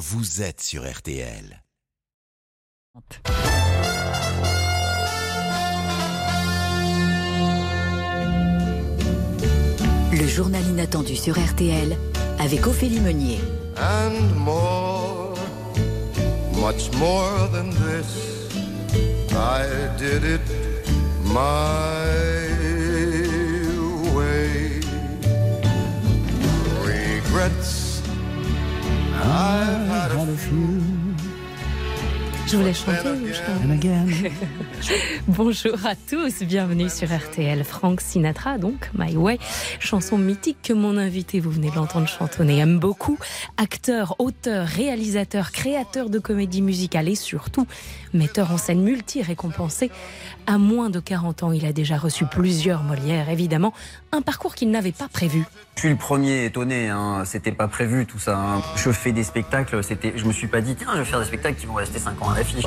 [0.00, 1.62] vous êtes sur RTL.
[10.10, 11.98] Le journal inattendu sur RTL
[12.38, 13.40] avec Ophélie Meunier.
[13.76, 15.34] and more,
[16.56, 18.48] much more than this.
[19.32, 19.66] I
[19.98, 20.40] did it
[21.24, 22.06] my
[24.14, 24.80] way.
[26.82, 27.89] Regrets,
[32.50, 34.32] Je voulais chanter ou je chante
[35.28, 37.62] Bonjour à tous, bienvenue sur RTL.
[37.62, 39.38] Frank Sinatra, donc My Way,
[39.78, 43.18] chanson mythique que mon invité, vous venez de l'entendre chantonner, aime beaucoup.
[43.56, 47.68] Acteur, auteur, réalisateur, créateur de comédie musicale et surtout
[48.14, 49.92] metteur en scène multi-récompensé.
[50.48, 53.72] À moins de 40 ans, il a déjà reçu plusieurs Molières, évidemment,
[54.10, 55.44] un parcours qu'il n'avait pas prévu.
[55.80, 57.22] Je suis le premier étonné, hein.
[57.24, 58.36] c'était pas prévu tout ça.
[58.38, 58.62] hein.
[58.76, 61.24] Je fais des spectacles, c'était, je me suis pas dit tiens je vais faire des
[61.24, 62.66] spectacles qui vont rester 5 ans à l'affiche.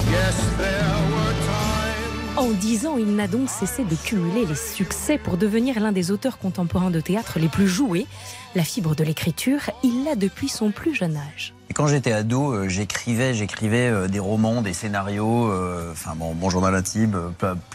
[2.35, 6.09] En 10 ans, il n'a donc cessé de cumuler les succès pour devenir l'un des
[6.09, 8.07] auteurs contemporains de théâtre les plus joués.
[8.55, 11.53] La fibre de l'écriture, il l'a depuis son plus jeune âge.
[11.69, 16.33] Et quand j'étais ado, euh, j'écrivais, j'écrivais euh, des romans, des scénarios, euh, enfin bon,
[16.33, 17.15] mon journal intime,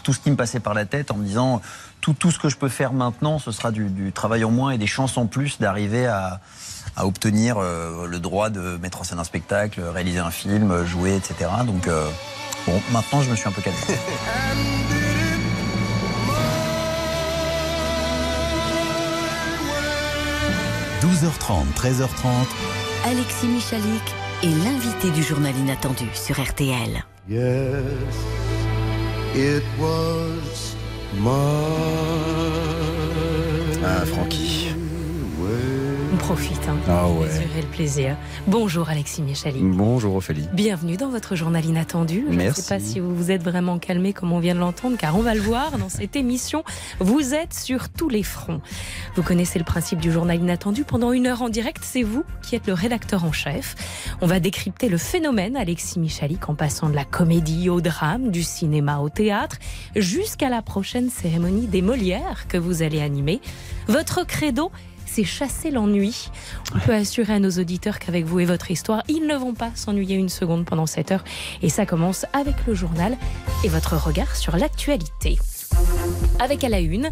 [0.03, 1.61] tout ce qui me passait par la tête en me disant
[2.01, 4.71] tout, tout ce que je peux faire maintenant, ce sera du, du travail en moins
[4.71, 6.39] et des chances en plus d'arriver à,
[6.95, 11.15] à obtenir euh, le droit de mettre en scène un spectacle, réaliser un film, jouer,
[11.15, 11.49] etc.
[11.65, 12.09] Donc euh,
[12.65, 13.79] bon, maintenant je me suis un peu calmé.
[21.01, 22.27] 12h30, 13h30,
[23.05, 27.03] Alexis Michalik est l'invité du journal inattendu sur RTL.
[27.29, 27.83] Yes,
[29.35, 30.75] it was
[33.83, 34.58] Ah, Francky.
[36.29, 37.27] Profite, hein, Ah ouais.
[37.59, 38.15] le plaisir.
[38.45, 39.63] Bonjour Alexis Michalik.
[39.63, 40.47] Bonjour Ophélie.
[40.53, 42.23] Bienvenue dans votre journal inattendu.
[42.29, 44.95] Je ne sais pas si vous vous êtes vraiment calmé comme on vient de l'entendre,
[44.95, 46.63] car on va le voir dans cette émission.
[46.99, 48.61] Vous êtes sur tous les fronts.
[49.15, 50.83] Vous connaissez le principe du journal inattendu.
[50.83, 53.75] Pendant une heure en direct, c'est vous qui êtes le rédacteur en chef.
[54.21, 58.43] On va décrypter le phénomène Alexis Michalik en passant de la comédie au drame, du
[58.43, 59.57] cinéma au théâtre,
[59.95, 63.41] jusqu'à la prochaine cérémonie des Molières que vous allez animer.
[63.87, 64.71] Votre credo
[65.11, 66.29] c'est chasser l'ennui.
[66.75, 69.71] On peut assurer à nos auditeurs qu'avec vous et votre histoire, ils ne vont pas
[69.75, 71.23] s'ennuyer une seconde pendant cette heure.
[71.61, 73.17] Et ça commence avec le journal
[73.63, 75.37] et votre regard sur l'actualité.
[76.39, 77.09] Avec à la une,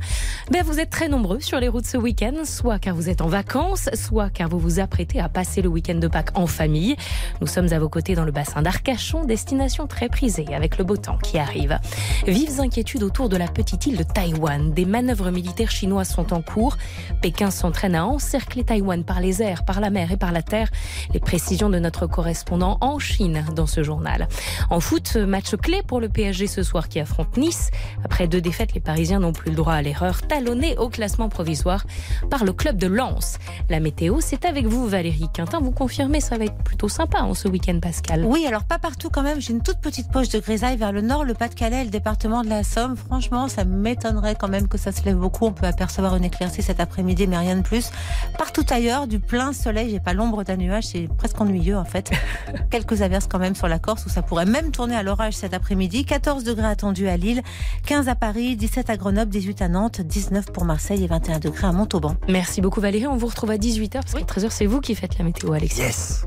[0.52, 3.28] ben vous êtes très nombreux sur les routes ce week-end, soit car vous êtes en
[3.28, 6.96] vacances, soit car vous vous apprêtez à passer le week-end de Pâques en famille.
[7.42, 10.96] Nous sommes à vos côtés dans le bassin d'Arcachon, destination très prisée avec le beau
[10.96, 11.78] temps qui arrive.
[12.26, 14.72] Vives inquiétudes autour de la petite île de Taïwan.
[14.72, 16.78] Des manœuvres militaires chinoises sont en cours.
[17.22, 20.70] Pékin s'entraîne à encercler Taïwan par les airs, par la mer et par la terre.
[21.14, 24.30] Les précisions de notre correspondant en Chine dans ce journal.
[24.70, 27.72] En foot, match clé pour le PSG ce soir qui affronte Nice.
[28.06, 31.86] Après deux défaites, les Parisiens n'ont plus le droit à l'erreur, talonnés au classement provisoire
[32.32, 33.38] par le club de Lens.
[33.70, 35.60] La météo, c'est avec vous Valérie Quintin.
[35.60, 38.26] Vous confirmez, ça va être plutôt sympa en ce week-end Pascal.
[38.26, 39.40] Oui, alors pas partout quand même.
[39.40, 42.50] J'ai une toute petite poche de grisaille vers le nord, le Pas-de-Calais, le département de
[42.50, 42.96] la Somme.
[42.98, 45.46] Franchement, ça m'étonnerait quand même que ça se lève beaucoup.
[45.46, 47.92] On peut apercevoir une éclaircie cet après-midi, mais rien de plus.
[48.40, 49.92] Partout ailleurs, du plein soleil.
[49.92, 50.86] J'ai pas l'ombre d'un nuage.
[50.86, 52.10] C'est presque ennuyeux en fait.
[52.72, 55.54] Quelques averses quand même sur la Corse où ça pourrait même tourner à l'orage cet
[55.54, 56.04] après-midi.
[56.04, 57.44] 14 degrés attendus à Lille,
[57.86, 61.68] 15 à Paris, 17 à Grenoble, 18 à Nantes, 19 pour Marseille et 21 degrés
[61.68, 62.16] à Montauban.
[62.28, 63.08] Merci beaucoup Valérie.
[63.08, 65.82] On vous retrouve à 18h parce qu'à 13h, c'est vous qui faites la météo, Alexis.
[65.82, 66.26] Yes.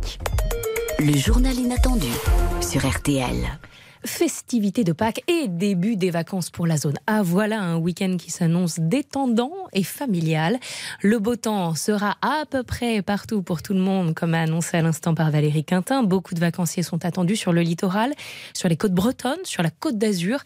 [0.98, 2.08] Le journal inattendu
[2.60, 3.36] sur RTL.
[4.04, 7.22] Festivités de Pâques et début des vacances pour la zone A.
[7.22, 10.58] Voilà un week-end qui s'annonce détendant et familial.
[11.02, 14.78] Le beau temps sera à peu près partout pour tout le monde, comme a annoncé
[14.78, 16.02] à l'instant par Valérie Quintin.
[16.02, 18.14] Beaucoup de vacanciers sont attendus sur le littoral,
[18.54, 20.40] sur les côtes bretonnes, sur la côte d'Azur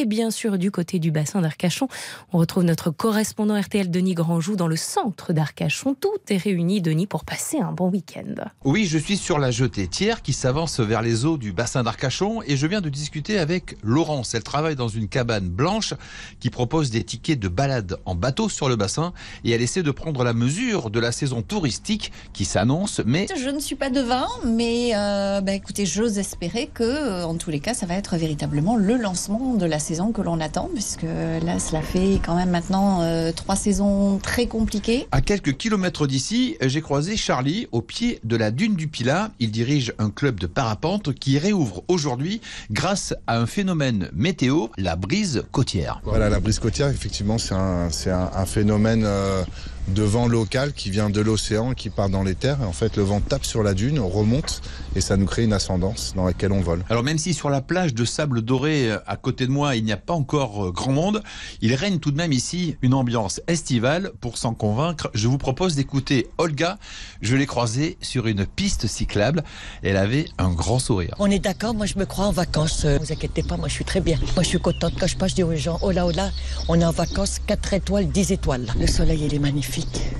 [0.00, 1.88] et bien sûr du côté du bassin d'Arcachon.
[2.32, 5.94] On retrouve notre correspondant RTL Denis Grandjou dans le centre d'Arcachon.
[5.94, 8.34] Tout est réuni, Denis, pour passer un bon week-end.
[8.64, 12.42] Oui, je suis sur la jetée tiers qui s'avance vers les eaux du bassin d'Arcachon
[12.42, 14.34] et je viens de discuter avec Laurence.
[14.34, 15.94] Elle travaille dans une cabane blanche
[16.40, 19.12] qui propose des tickets de balade en bateau sur le bassin
[19.44, 23.50] et elle essaie de prendre la mesure de la saison touristique qui s'annonce, mais Je
[23.50, 27.60] ne suis pas devin, mais euh, bah, écoutez, j'ose espérer que, euh, en tous les
[27.60, 31.58] cas, ça va être véritablement le lancement de la saison que l'on attend, puisque là,
[31.58, 35.06] cela fait quand même maintenant euh, trois saisons très compliquées.
[35.12, 39.30] à quelques kilomètres d'ici, j'ai croisé Charlie au pied de la dune du Pilat.
[39.40, 42.40] Il dirige un club de parapente qui réouvre aujourd'hui
[42.70, 46.00] grâce à un phénomène météo, la brise côtière.
[46.04, 49.44] Voilà, la brise côtière, effectivement, c'est un, c'est un, un phénomène euh,
[49.88, 52.58] de vent local qui vient de l'océan, qui part dans les terres.
[52.62, 54.62] Et en fait, le vent tape sur la dune, remonte
[54.96, 56.84] et ça nous crée une ascendance dans laquelle on vole.
[56.88, 59.84] Alors même si sur la plage de sable doré euh, à côté de moi, il
[59.84, 61.22] n'y a pas encore euh, grand monde,
[61.60, 64.12] il règne tout de même ici une ambiance estivale.
[64.20, 66.78] Pour s'en convaincre, je vous propose d'écouter Olga.
[67.20, 69.42] Je l'ai croisée sur une piste cyclable.
[69.82, 71.14] Elle avait un grand sourire.
[71.18, 72.84] On est d'accord, moi je me crois en vacances.
[72.84, 74.18] Ne vous inquiétez pas, moi je suis très bien.
[74.34, 74.94] Moi je suis contente.
[74.98, 76.30] Quand je passe, je dis aux gens, oh là, oh là,
[76.68, 78.66] on est en vacances, 4 étoiles, 10 étoiles.
[78.78, 79.73] Le soleil, il est magnifique.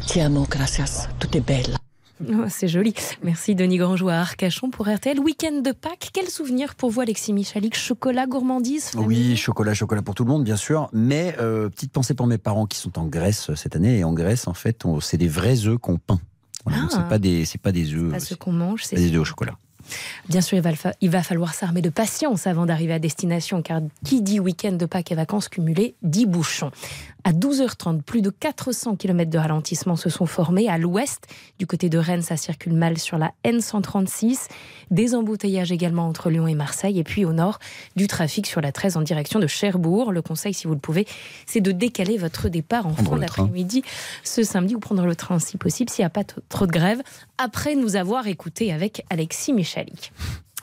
[0.06, 1.08] Tiens, gracias.
[1.20, 1.76] Tout est belle.
[2.28, 2.94] Oh, c'est joli.
[3.22, 5.18] Merci Denis Grandjoux à Arcachon pour RTL.
[5.20, 6.10] Week-end de Pâques.
[6.12, 7.76] Quel souvenir pour vous, Alexis Michalik?
[7.76, 10.88] Chocolat, gourmandise Oui, chocolat, chocolat pour tout le monde, bien sûr.
[10.92, 13.98] Mais euh, petite pensée pour mes parents qui sont en Grèce euh, cette année.
[13.98, 16.20] Et en Grèce, en fait, c'est des vrais œufs qu'on peint.
[16.64, 16.88] Voilà, Ah.
[16.90, 18.10] c'est pas des, c'est pas des œufs.
[18.10, 19.56] Pas ce qu'on mange, c'est des œufs au chocolat.
[20.28, 24.22] Bien sûr, il va, il falloir s'armer de patience avant d'arriver à destination, car qui
[24.22, 26.70] dit week-end de Pâques et vacances cumulées, dit bouchon.
[27.26, 31.26] À 12h30, plus de 400 km de ralentissement se sont formés à l'ouest.
[31.58, 34.48] Du côté de Rennes, ça circule mal sur la N136.
[34.90, 36.98] Des embouteillages également entre Lyon et Marseille.
[36.98, 37.60] Et puis au nord,
[37.96, 40.12] du trafic sur la 13 en direction de Cherbourg.
[40.12, 41.06] Le conseil, si vous le pouvez,
[41.46, 43.82] c'est de décaler votre départ en Prendre fin d'après-midi
[44.22, 47.02] ce samedi ou prendre le train si possible, s'il n'y a pas trop de grève,
[47.38, 49.52] après nous avoir écouté avec Alexis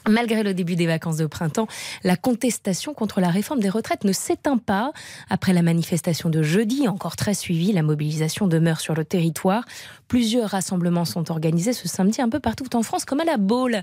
[0.10, 1.68] Malgré le début des vacances de printemps,
[2.04, 4.94] la contestation contre la réforme des retraites ne s'éteint pas.
[5.30, 9.64] Après la manifestation de jeudi, encore très suivie, la mobilisation demeure sur le territoire.
[10.12, 13.82] Plusieurs rassemblements sont organisés ce samedi un peu partout en France, comme à la Baule.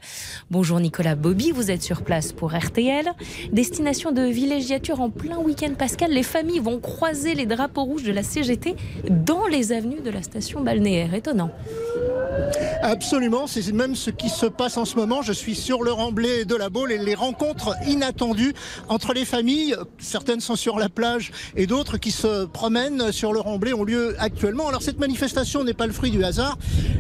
[0.51, 3.15] Bonjour Nicolas Bobby, vous êtes sur place pour RTL.
[3.51, 8.13] Destination de villégiature en plein week-end pascal, les familles vont croiser les drapeaux rouges de
[8.13, 8.77] la CGT
[9.09, 11.15] dans les avenues de la station balnéaire.
[11.15, 11.51] Étonnant.
[12.83, 15.23] Absolument, c'est même ce qui se passe en ce moment.
[15.23, 18.53] Je suis sur le remblai de la Baule et les rencontres inattendues
[18.89, 23.41] entre les familles, certaines sont sur la plage et d'autres qui se promènent sur le
[23.41, 24.69] remblai ont lieu actuellement.
[24.69, 26.59] Alors cette manifestation n'est pas le fruit du hasard.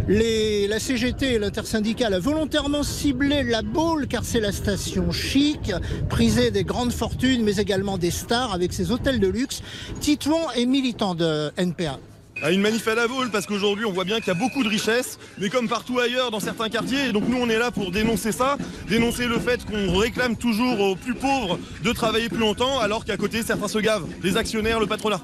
[0.09, 5.73] La CGT et l'intersyndicale a volontairement ciblé la Baule car c'est la station chic,
[6.09, 9.62] prisée des grandes fortunes mais également des stars avec ses hôtels de luxe.
[10.00, 11.99] Titouan est militant de NPA.
[12.43, 14.62] à une manif à la Baule parce qu'aujourd'hui on voit bien qu'il y a beaucoup
[14.62, 17.06] de richesses, mais comme partout ailleurs dans certains quartiers.
[17.09, 18.56] Et donc nous on est là pour dénoncer ça,
[18.88, 23.17] dénoncer le fait qu'on réclame toujours aux plus pauvres de travailler plus longtemps alors qu'à
[23.17, 25.20] côté certains se gavent, les actionnaires, le patronat.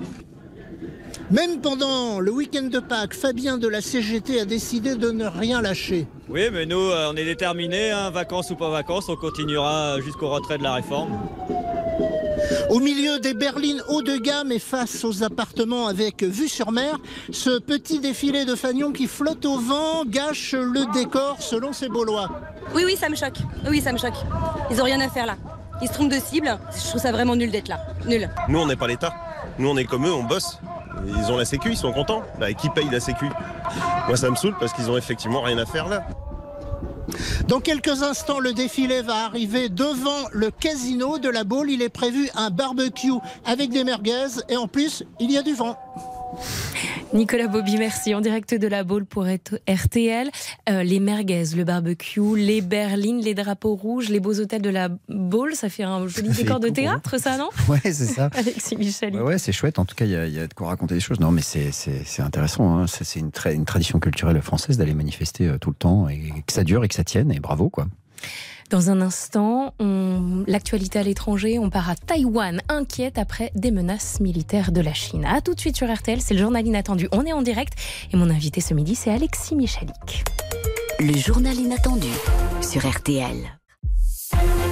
[1.34, 5.60] Même pendant le week-end de Pâques, Fabien de la CGT a décidé de ne rien
[5.60, 6.06] lâcher.
[6.28, 10.28] Oui, mais nous, euh, on est déterminés, hein, vacances ou pas vacances, on continuera jusqu'au
[10.28, 11.19] retrait de la réforme.
[12.70, 16.98] Au milieu des berlines haut de gamme et face aux appartements avec vue sur mer,
[17.32, 22.31] ce petit défilé de fanions qui flotte au vent gâche le décor selon ces Baulois.
[22.76, 23.38] Oui, oui, ça me choque.
[23.69, 24.14] Oui, ça me choque.
[24.70, 25.34] Ils ont rien à faire là.
[25.82, 26.56] Ils se trompent de cible.
[26.76, 27.81] Je trouve ça vraiment nul d'être là.
[28.06, 28.31] Nul.
[28.48, 29.12] Nous, on n'est pas l'État.
[29.58, 30.58] Nous, on est comme eux, on bosse.
[31.06, 32.23] Ils ont la sécu, ils sont contents.
[32.38, 33.26] Bah, qui paye la sécu?
[34.06, 36.06] Moi, ça me saoule parce qu'ils ont effectivement rien à faire là.
[37.49, 41.70] Dans quelques instants, le défilé va arriver devant le casino de la Baule.
[41.70, 43.12] Il est prévu un barbecue
[43.44, 45.76] avec des merguez et en plus, il y a du vent.
[47.12, 48.14] Nicolas Bobby, merci.
[48.14, 50.31] En direct de la Baule pour RTL.
[50.69, 54.88] Euh, les merguez, le barbecue, les berlines, les drapeaux rouges, les beaux hôtels de la
[55.08, 57.50] Baule, ça fait un joli décor de théâtre, ça, non?
[57.69, 58.31] Ouais, c'est ça.
[58.34, 59.14] Alexis Michel.
[59.14, 59.78] Ouais, ouais, c'est chouette.
[59.78, 61.20] En tout cas, il y, a- il y a de quoi raconter des choses.
[61.20, 61.70] Non, mais c'est-
[62.20, 62.78] intéressant.
[62.78, 62.86] hein.
[62.88, 66.52] C'est une, tra- une tradition culturelle française d'aller manifester euh, tout le temps et que
[66.52, 67.31] ça dure et que ça tienne.
[67.31, 67.86] Et bravo, quoi.
[68.74, 69.72] Dans un instant,
[70.48, 75.24] l'actualité à l'étranger, on part à Taïwan, inquiète après des menaces militaires de la Chine.
[75.26, 77.08] A tout de suite sur RTL, c'est le journal inattendu.
[77.12, 77.74] On est en direct
[78.12, 80.24] et mon invité ce midi, c'est Alexis Michalik.
[80.98, 82.10] Le journal inattendu
[82.60, 83.36] sur RTL.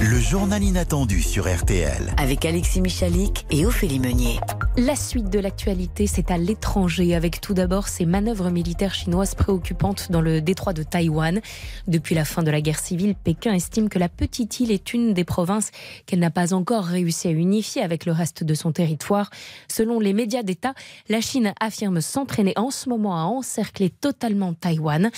[0.01, 2.13] Le journal inattendu sur RTL.
[2.17, 4.39] Avec Alexis Michalik et Ophélie Meunier.
[4.75, 10.11] La suite de l'actualité, c'est à l'étranger, avec tout d'abord ces manœuvres militaires chinoises préoccupantes
[10.11, 11.39] dans le détroit de Taïwan.
[11.87, 15.13] Depuis la fin de la guerre civile, Pékin estime que la petite île est une
[15.13, 15.69] des provinces
[16.05, 19.29] qu'elle n'a pas encore réussi à unifier avec le reste de son territoire.
[19.67, 20.73] Selon les médias d'État,
[21.07, 25.11] la Chine affirme s'entraîner en ce moment à encercler totalement Taïwan.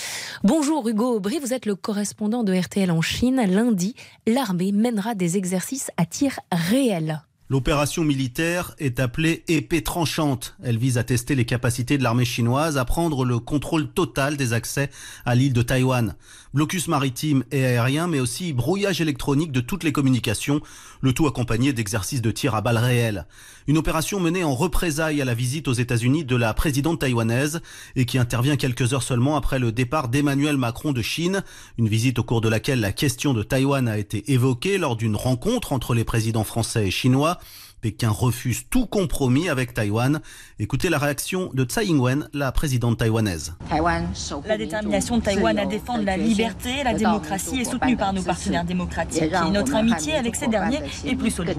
[0.44, 3.42] Bonjour Hugo Aubry, vous êtes le correspondant de RTL en Chine.
[3.48, 3.94] Lundi,
[4.36, 7.22] l'armée mènera des exercices à tir réel.
[7.48, 10.56] L'opération militaire est appelée épée tranchante.
[10.64, 14.52] Elle vise à tester les capacités de l'armée chinoise à prendre le contrôle total des
[14.52, 14.90] accès
[15.24, 16.16] à l'île de Taïwan.
[16.54, 20.60] Blocus maritime et aérien, mais aussi brouillage électronique de toutes les communications,
[21.02, 23.26] le tout accompagné d'exercices de tir à balles réelles.
[23.68, 27.60] Une opération menée en représailles à la visite aux États-Unis de la présidente taïwanaise
[27.94, 31.44] et qui intervient quelques heures seulement après le départ d'Emmanuel Macron de Chine.
[31.78, 35.14] Une visite au cours de laquelle la question de Taïwan a été évoquée lors d'une
[35.14, 37.35] rencontre entre les présidents français et chinois.
[37.80, 40.20] Pékin refuse tout compromis avec Taïwan.
[40.58, 43.54] Écoutez la réaction de Tsai Ing-wen, la présidente taïwanaise.
[43.70, 48.22] La détermination de Taïwan à défendre la liberté et la démocratie est soutenue par nos
[48.22, 49.22] partenaires démocratiques.
[49.22, 51.58] Et notre amitié avec ces derniers est plus solide.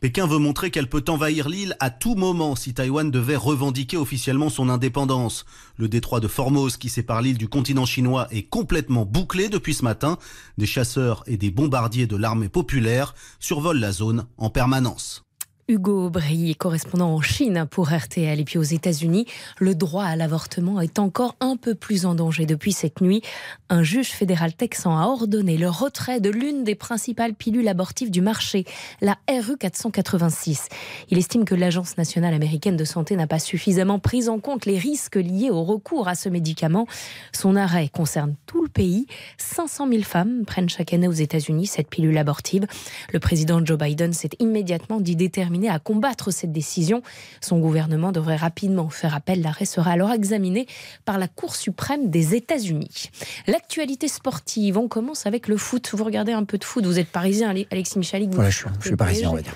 [0.00, 4.48] Pékin veut montrer qu'elle peut envahir l'île à tout moment si Taïwan devait revendiquer officiellement
[4.48, 5.44] son indépendance.
[5.80, 9.82] Le détroit de Formose qui sépare l'île du continent chinois est complètement bouclé depuis ce
[9.82, 10.18] matin.
[10.58, 15.24] Des chasseurs et des bombardiers de l'armée populaire survolent la zone en permanence.
[15.70, 18.40] Hugo Aubry, correspondant en Chine pour RTL.
[18.40, 19.26] Et puis aux États-Unis,
[19.60, 23.22] le droit à l'avortement est encore un peu plus en danger depuis cette nuit.
[23.68, 28.20] Un juge fédéral texan a ordonné le retrait de l'une des principales pilules abortives du
[28.20, 28.64] marché,
[29.00, 30.66] la RU 486.
[31.08, 34.76] Il estime que l'Agence nationale américaine de santé n'a pas suffisamment pris en compte les
[34.76, 36.88] risques liés au recours à ce médicament.
[37.30, 39.06] Son arrêt concerne tout le pays.
[39.38, 42.66] 500 000 femmes prennent chaque année aux États-Unis cette pilule abortive.
[43.12, 47.02] Le président Joe Biden s'est immédiatement dit déterminé à combattre cette décision.
[47.40, 49.42] Son gouvernement devrait rapidement faire appel.
[49.42, 50.66] L'arrêt sera alors examiné
[51.04, 53.10] par la Cour suprême des États-Unis.
[53.46, 55.90] L'actualité sportive, on commence avec le foot.
[55.92, 58.30] Vous regardez un peu de foot, vous êtes parisien, Alexis Michalik.
[58.32, 59.54] Voilà, je suis, je suis parisien, on va dire.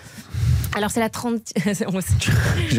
[0.76, 1.52] Alors c'est la 30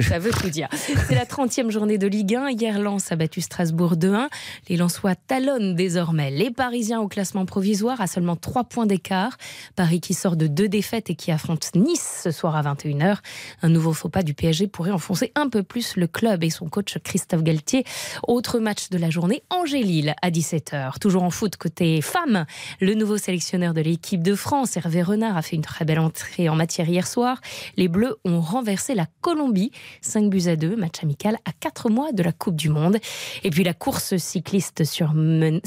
[0.03, 0.67] ça veut tout dire.
[0.73, 2.49] C'est la 30e journée de Ligue 1.
[2.49, 4.27] Hier Lens a battu Strasbourg 2-1.
[4.67, 9.37] Les Lensois talonnent désormais les Parisiens au classement provisoire à seulement 3 points d'écart.
[9.77, 13.19] Paris qui sort de deux défaites et qui affronte Nice ce soir à 21h.
[13.61, 16.67] Un nouveau faux pas du PSG pourrait enfoncer un peu plus le club et son
[16.67, 17.85] coach Christophe Galtier.
[18.27, 20.99] Autre match de la journée, Angers-Lille à 17h.
[20.99, 22.45] Toujours en foot côté femmes,
[22.81, 26.49] le nouveau sélectionneur de l'équipe de France, Hervé Renard, a fait une très belle entrée
[26.49, 27.39] en matière hier soir.
[27.77, 32.12] Les Bleus ont renversé la Colombie, 5 buts à 2, match amical à 4 mois
[32.12, 32.98] de la Coupe du Monde.
[33.44, 35.62] Et puis la course cycliste surnommée,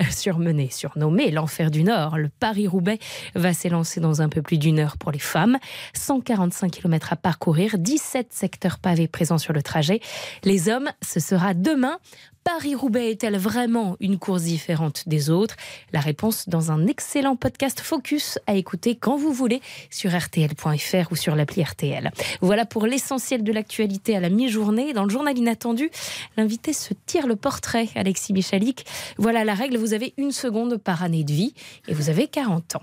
[0.00, 2.98] euh, surmenée, surnommée l'enfer du Nord, le Paris-Roubaix,
[3.34, 5.58] va s'élancer dans un peu plus d'une heure pour les femmes.
[5.94, 10.00] 145 km à parcourir, 17 secteurs pavés présents sur le trajet.
[10.44, 11.98] Les hommes, ce sera demain
[12.46, 15.56] Paris-Roubaix est-elle vraiment une course différente des autres?
[15.92, 19.60] La réponse dans un excellent podcast Focus à écouter quand vous voulez
[19.90, 22.12] sur rtl.fr ou sur l'appli RTL.
[22.40, 24.92] Voilà pour l'essentiel de l'actualité à la mi-journée.
[24.92, 25.90] Dans le journal inattendu,
[26.36, 28.86] l'invité se tire le portrait, Alexis Michalik.
[29.18, 31.52] Voilà la règle, vous avez une seconde par année de vie
[31.88, 32.82] et vous avez 40 ans.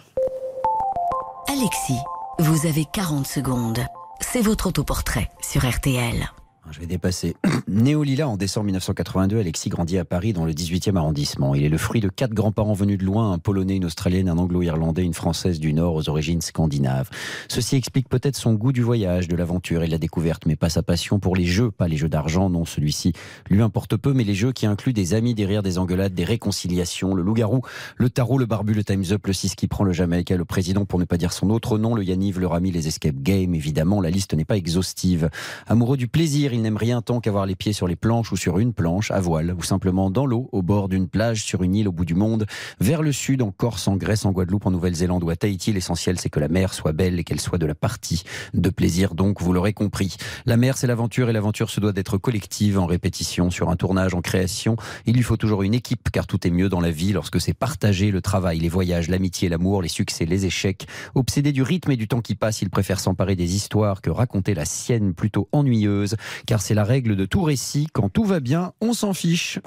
[1.48, 2.02] Alexis,
[2.40, 3.80] vous avez 40 secondes.
[4.20, 6.30] C'est votre autoportrait sur RTL.
[6.72, 7.36] Je vais dépasser.
[7.68, 11.56] Né au Lila en décembre 1982, Alexis grandit à Paris dans le 18e arrondissement.
[11.56, 14.38] Il est le fruit de quatre grands-parents venus de loin, un Polonais, une Australienne, un
[14.38, 17.10] Anglo-Irlandais, une Française du Nord aux origines scandinaves.
[17.50, 20.70] Ceci explique peut-être son goût du voyage, de l'aventure et de la découverte, mais pas
[20.70, 23.12] sa passion pour les jeux, pas les jeux d'argent, non, celui-ci
[23.50, 26.24] lui importe peu, mais les jeux qui incluent des amis, des rires, des engueulades, des
[26.24, 27.62] réconciliations, le loup-garou,
[27.98, 30.86] le tarot, le barbu, le Time's Up, le 6 qui prend le Jamaïcain, le président
[30.86, 34.00] pour ne pas dire son autre nom, le Yaniv, le Rami, les escape games, évidemment,
[34.00, 35.30] la liste n'est pas exhaustive.
[35.68, 38.60] Amoureux du plaisir, il n'aime rien tant qu'avoir les pieds sur les planches ou sur
[38.60, 41.88] une planche, à voile, ou simplement dans l'eau, au bord d'une plage, sur une île
[41.88, 42.46] au bout du monde,
[42.80, 45.74] vers le sud, en Corse, en Grèce, en Guadeloupe, en Nouvelle-Zélande ou à Tahiti.
[45.74, 49.16] L'essentiel, c'est que la mer soit belle et qu'elle soit de la partie de plaisir,
[49.16, 50.16] donc, vous l'aurez compris.
[50.46, 54.14] La mer, c'est l'aventure et l'aventure se doit d'être collective, en répétition, sur un tournage,
[54.14, 54.76] en création.
[55.06, 57.54] Il lui faut toujours une équipe, car tout est mieux dans la vie lorsque c'est
[57.54, 60.88] partagé, le travail, les voyages, l'amitié, l'amour, les succès, les échecs.
[61.16, 64.54] Obsédé du rythme et du temps qui passe, il préfère s'emparer des histoires que raconter
[64.54, 66.16] la sienne plutôt ennuyeuse,
[66.46, 67.88] car c'est la règle de tout récit.
[67.94, 69.60] Quand tout va bien, on s'en fiche.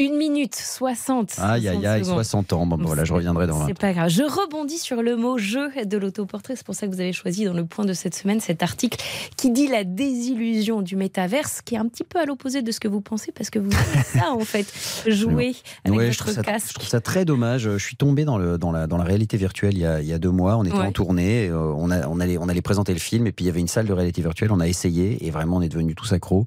[0.00, 1.34] Une minute 60.
[1.42, 2.64] Aïe, aïe, aïe, 60 ans.
[2.66, 4.08] Bon, bon, voilà, je reviendrai dans 20 C'est pas grave.
[4.08, 6.56] Je rebondis sur le mot jeu de l'autoportrait.
[6.56, 8.98] C'est pour ça que vous avez choisi dans le point de cette semaine cet article
[9.36, 12.80] qui dit la désillusion du métaverse, qui est un petit peu à l'opposé de ce
[12.80, 14.66] que vous pensez, parce que vous aimez ça, en fait,
[15.06, 15.54] jouer
[15.84, 16.68] avec Ouais, votre je, ça, casque.
[16.70, 17.62] je trouve ça très dommage.
[17.70, 20.08] Je suis tombé dans, le, dans, la, dans la réalité virtuelle il y, a, il
[20.08, 20.56] y a deux mois.
[20.56, 20.86] On était Ouais.
[20.86, 23.48] en tournée, euh, on, a, on, allait, on allait présenter le film et puis il
[23.48, 24.50] y avait une salle de réalité virtuelle.
[24.50, 26.46] On a essayé et vraiment on est devenus tous accros.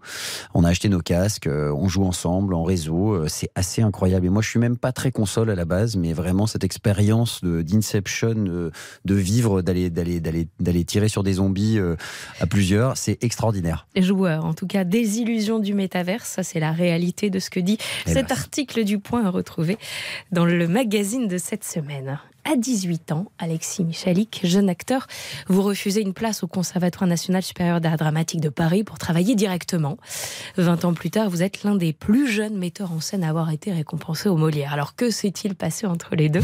[0.55, 3.13] On a acheté nos casques, euh, on joue ensemble en réseau.
[3.13, 4.25] euh, C'est assez incroyable.
[4.25, 7.43] Et moi je suis même pas très console à la base, mais vraiment cette expérience
[7.43, 8.71] de- d'Inception, de,
[9.03, 11.95] de vivre, d'aller d'aller d'aller d'aller tirer sur des zombies euh,
[12.39, 13.85] à plusieurs, c'est extraordinaire.
[13.95, 17.59] Les joueurs, en tout cas, désillusion du métaverse, ça c'est la réalité de ce que
[17.59, 18.31] dit Eh cet ben.
[18.37, 19.77] article du point à retrouver
[20.31, 22.19] dans le magazine de cette semaine.
[22.45, 25.07] À 18 ans, Alexis Michalik, jeune acteur,
[25.47, 29.97] vous refusez une place au Conservatoire national supérieur d'art dramatique de Paris pour travailler directement.
[30.57, 33.49] 20 ans plus tard, vous êtes l'un des plus jeunes metteurs en scène à avoir
[33.49, 34.73] été récompensé au Molière.
[34.73, 36.43] Alors que s'est-il passé entre les deux?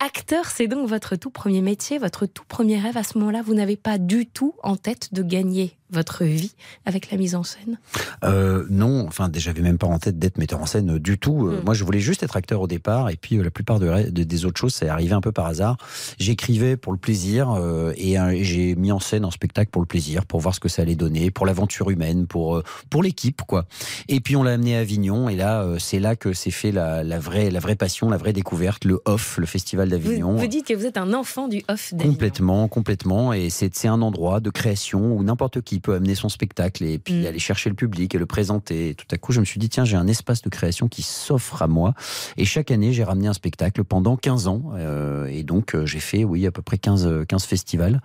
[0.00, 2.96] Acteur, c'est donc votre tout premier métier, votre tout premier rêve.
[2.96, 6.52] À ce moment-là, vous n'avez pas du tout en tête de gagner votre vie
[6.86, 7.78] avec la mise en scène?
[8.24, 11.46] Euh, Non, enfin, j'avais même pas en tête d'être metteur en scène euh, du tout.
[11.48, 11.64] Euh, Mm.
[11.64, 14.24] Moi, je voulais juste être acteur au départ, et puis euh, la plupart de, de-
[14.24, 15.76] des autres choses, c'est arrivé un peu par hasard.
[16.18, 20.26] J'écrivais pour le plaisir, euh, et j'ai mis en scène un spectacle pour le plaisir,
[20.26, 23.66] pour voir ce que ça allait donner, pour l'aventure humaine, pour, pour l'équipe, quoi.
[24.08, 27.02] Et puis on l'a amené à Avignon, et là, c'est là que s'est fait la,
[27.04, 30.36] la, vraie, la vraie passion, la vraie découverte, le OFF, le festival vous, d'Avignon.
[30.36, 32.12] vous dites que vous êtes un enfant du off d'Avignon.
[32.14, 33.32] Complètement, complètement.
[33.32, 37.26] Et c'est un endroit de création où n'importe qui peut amener son spectacle et puis
[37.26, 38.90] aller chercher le public et le présenter.
[38.90, 41.02] Et tout à coup, je me suis dit, tiens, j'ai un espace de création qui
[41.02, 41.94] s'offre à moi.
[42.36, 44.72] Et chaque année, j'ai ramené un spectacle pendant 15 ans.
[44.74, 48.00] Euh, et donc, euh, j'ai fait, oui, à peu près 15, euh, 15 festivals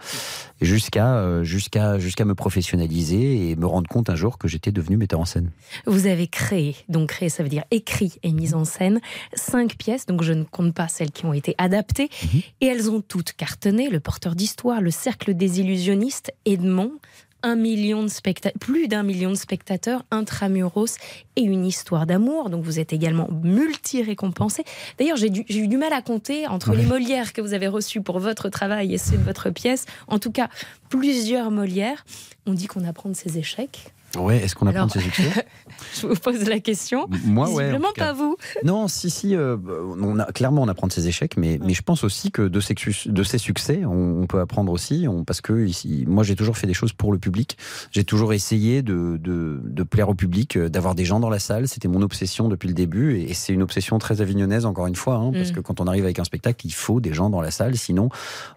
[0.61, 4.97] jusqu'à euh, jusqu'à jusqu'à me professionnaliser et me rendre compte un jour que j'étais devenu
[4.97, 5.51] metteur en scène.
[5.85, 8.99] Vous avez créé, donc créé, ça veut dire écrit et mis en scène,
[9.33, 12.09] cinq pièces, donc je ne compte pas celles qui ont été adaptées,
[12.61, 13.89] et elles ont toutes cartonné.
[13.89, 16.91] Le porteur d'histoire, le cercle des illusionnistes, Edmond,
[17.43, 18.09] un million de
[18.59, 20.97] plus d'un million de spectateurs, intramuros
[21.35, 22.49] et une histoire d'amour.
[22.49, 24.63] Donc vous êtes également multi-récompensé.
[24.97, 28.19] D'ailleurs, j'ai eu du mal à compter entre les Molières que vous avez reçus pour
[28.19, 29.85] votre travail et ceux de votre pièce.
[30.07, 30.49] En tout cas,
[30.89, 32.05] plusieurs Molières.
[32.45, 33.93] On dit qu'on apprend de ses échecs.
[34.17, 35.45] Ouais, est-ce qu'on apprend Alors, de ses succès
[36.01, 37.07] Je vous pose la question.
[37.25, 38.05] Moi, ouais, cas.
[38.07, 38.35] pas vous.
[38.63, 39.57] Non, si, si, euh,
[40.01, 42.59] on a, clairement on apprend de ses échecs, mais, mais je pense aussi que de
[42.59, 42.73] ses,
[43.05, 46.57] de ses succès, on, on peut apprendre aussi, on- parce que ici, moi j'ai toujours
[46.57, 47.57] fait des choses pour le public,
[47.91, 51.39] j'ai toujours essayé de, de, de plaire au public, euh, d'avoir des gens dans la
[51.39, 54.87] salle, c'était mon obsession depuis le début, et, et c'est une obsession très avignonnaise encore
[54.87, 55.53] une fois, hein, parce Mm.
[55.55, 58.09] que quand on arrive avec un spectacle, il faut des gens dans la salle, sinon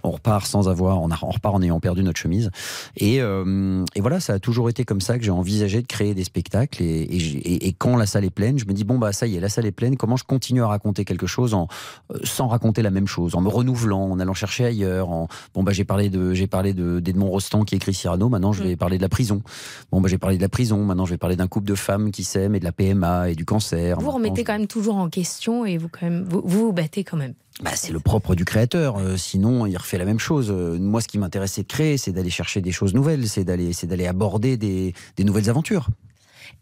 [0.02, 2.50] on repart sans avoir, on, a- on repart en ayant perdu notre chemise.
[2.97, 6.14] Et, euh, et voilà, ça a toujours été comme ça que j'ai envisagé de créer
[6.14, 6.82] des spectacles.
[6.82, 9.49] Et, quand la salle est pleine, je me dis bon bah ça y est, la
[9.49, 9.96] salle est pleine.
[9.96, 11.66] Comment je continue à raconter quelque chose en
[12.12, 15.11] euh, sans raconter la même chose, en me renouvelant, en allant chercher ailleurs.
[15.11, 18.28] En bon bah j'ai parlé de j'ai parlé de d'Edmond Rostand qui écrit Cyrano.
[18.28, 19.42] Maintenant je vais parler de la prison.
[19.90, 20.84] Bon bah j'ai parlé de la prison.
[20.84, 23.34] Maintenant je vais parler d'un couple de femmes qui s'aiment et de la PMA et
[23.34, 23.99] du cancer.
[24.00, 27.02] Vous remettez quand même toujours en question et vous quand même vous vous, vous battez
[27.02, 27.34] quand même.
[27.61, 28.97] Bah, c'est le propre du créateur.
[28.97, 30.50] Euh, sinon, il refait la même chose.
[30.50, 33.44] Euh, moi, ce qui m'intéresse, c'est de créer, c'est d'aller chercher des choses nouvelles, c'est
[33.44, 35.88] d'aller, c'est d'aller aborder des, des nouvelles aventures.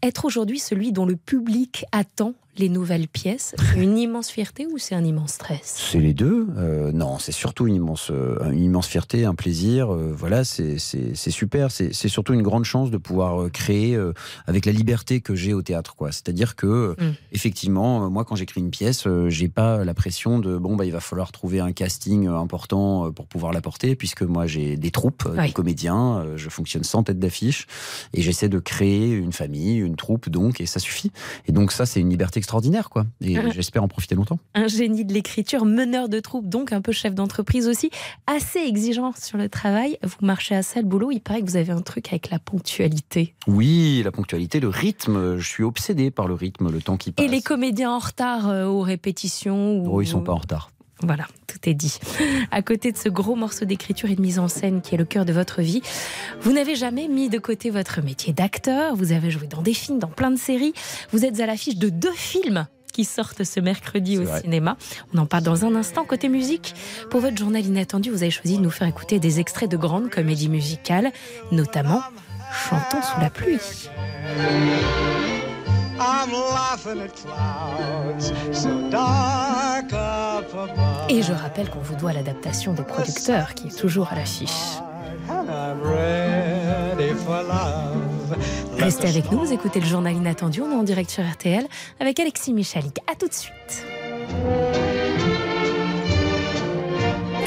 [0.03, 4.95] Être aujourd'hui celui dont le public attend les nouvelles pièces, une immense fierté ou c'est
[4.95, 5.75] un immense stress?
[5.91, 6.47] C'est les deux.
[6.57, 9.93] Euh, non, c'est surtout une immense, euh, une immense fierté, un plaisir.
[9.93, 10.77] Euh, voilà, c'est
[11.15, 11.71] super.
[11.71, 14.13] C'est surtout une grande chance de pouvoir créer euh,
[14.47, 15.95] avec la liberté que j'ai au théâtre.
[15.95, 16.11] quoi.
[16.11, 17.13] C'est-à-dire que, Mm.
[17.31, 20.99] effectivement, moi, quand j'écris une pièce, j'ai pas la pression de bon, bah, il va
[20.99, 25.47] falloir trouver un casting important pour pouvoir la porter, puisque moi, j'ai des troupes, Oui.
[25.47, 26.25] des comédiens.
[26.35, 27.67] je fonctionne sans tête d'affiche
[28.13, 31.11] et j'essaie de créer une famille, une troupe, donc, et ça suffit.
[31.47, 33.05] Et donc, ça, c'est une liberté extraordinaire, quoi.
[33.21, 33.49] Et Ah.
[33.51, 34.39] j'espère en profiter longtemps.
[34.55, 37.91] Un génie de l'écriture, meneur de troupe, donc un peu chef d'entreprise aussi,
[38.27, 39.97] assez exigeant sur le travail.
[40.03, 42.39] Vous marchez à ça le boulot, il paraît que vous avez un truc avec la
[42.39, 43.35] ponctualité.
[43.47, 45.37] Oui, la ponctualité, le rythme.
[45.37, 47.23] Je suis obsédé par le rythme, le temps qui passe.
[47.25, 49.87] Et les comédiens en retard euh, aux répétitions ou...
[49.89, 50.71] Oh, ils sont pas en retard.
[51.03, 51.97] Voilà, tout est dit.
[52.51, 55.05] À côté de ce gros morceau d'écriture et de mise en scène qui est le
[55.05, 55.81] cœur de votre vie,
[56.41, 58.95] vous n'avez jamais mis de côté votre métier d'acteur.
[58.95, 60.73] Vous avez joué dans des films, dans plein de séries.
[61.11, 64.41] Vous êtes à l'affiche de deux films qui sortent ce mercredi au vrai.
[64.41, 64.77] cinéma.
[65.13, 66.03] On en parle dans un instant.
[66.03, 66.75] Côté musique,
[67.09, 70.09] pour votre journal inattendu, vous avez choisi de nous faire écouter des extraits de grandes
[70.09, 71.11] comédies musicales,
[71.51, 72.01] notamment
[72.51, 73.59] Chantons sous la pluie.
[81.09, 84.79] Et je rappelle qu'on vous doit l'adaptation des producteurs qui est toujours à l'affiche.
[85.29, 88.37] And I'm ready for love.
[88.77, 91.67] Restez avec nous, vous écoutez le journal inattendu, on est en direct sur RTL
[91.99, 92.99] avec Alexis Michalik.
[93.11, 93.85] À tout de suite.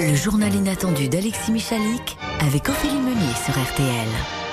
[0.01, 4.44] Le journal inattendu d'Alexis Michalik avec Ophélie Meunier sur RTL.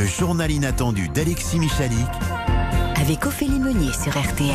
[0.00, 1.98] Le journal inattendu d'Alexis Michalik
[2.98, 4.54] Avec Ophélie Meunier sur RTL.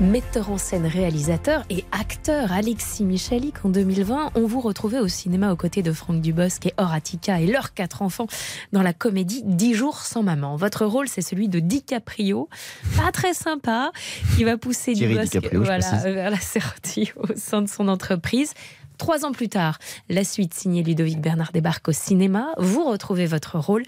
[0.00, 5.50] Metteur en scène, réalisateur et acteur Alexis Michalik en 2020, on vous retrouvait au cinéma
[5.50, 8.28] aux côtés de Franck Dubosc et Horatica et leurs quatre enfants
[8.70, 10.54] dans la comédie 10 jours sans maman.
[10.54, 12.48] Votre rôle, c'est celui de DiCaprio,
[12.96, 13.90] pas très sympa,
[14.36, 18.54] qui va pousser Thierry Dubosc voilà, vers la sortie au sein de son entreprise.
[18.98, 19.78] Trois ans plus tard,
[20.08, 22.48] la suite signée Ludovic Bernard débarque au cinéma.
[22.58, 23.84] Vous retrouvez votre rôle.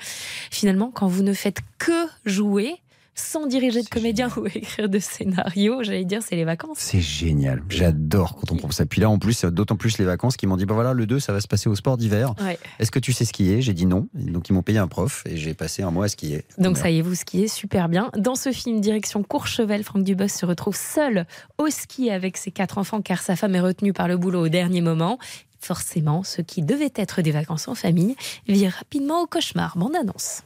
[0.50, 2.80] Finalement, quand vous ne faites que jouer,
[3.18, 5.82] sans diriger de comédien ou écrire de scénario.
[5.82, 6.78] J'allais dire, c'est les vacances.
[6.78, 7.62] C'est génial.
[7.68, 8.86] J'adore quand on propose ça.
[8.86, 11.20] Puis là, en plus, d'autant plus les vacances qui m'ont dit bah voilà, le 2,
[11.20, 12.34] ça va se passer au sport d'hiver.
[12.40, 12.58] Ouais.
[12.78, 13.60] Est-ce que tu sais skier?
[13.62, 14.08] J'ai dit non.
[14.14, 16.44] Donc, ils m'ont payé un prof et j'ai passé un mois à skier.
[16.58, 18.10] Donc ça y est, vous skiez super bien.
[18.16, 21.26] Dans ce film, direction Courchevel, Franck Dubos se retrouve seul
[21.58, 24.48] au ski avec ses quatre enfants car sa femme est retenue par le boulot au
[24.48, 25.18] dernier moment.
[25.60, 28.14] Forcément, ce qui devait être des vacances en famille
[28.46, 29.76] vire rapidement au cauchemar.
[29.76, 30.42] Bande annonce.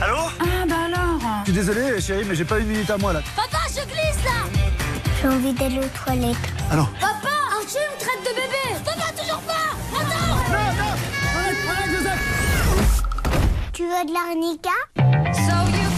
[0.00, 0.16] Allô?
[0.40, 1.07] Ah bah alors Je
[1.48, 3.22] suis désolé, chérie, mais j'ai pas une minute à moi là.
[3.34, 4.60] Papa, je glisse là.
[5.22, 6.36] J'ai envie d'aller aux toilettes.
[6.70, 8.84] Alors Papa Archie me traite de bébé.
[8.84, 9.52] Papa, toujours pas.
[9.96, 10.26] Attends.
[10.28, 10.92] Non, non.
[11.38, 13.04] Arrête, arrête, Joseph.
[13.72, 14.76] Tu veux de l'arnica?
[15.32, 15.88] So you...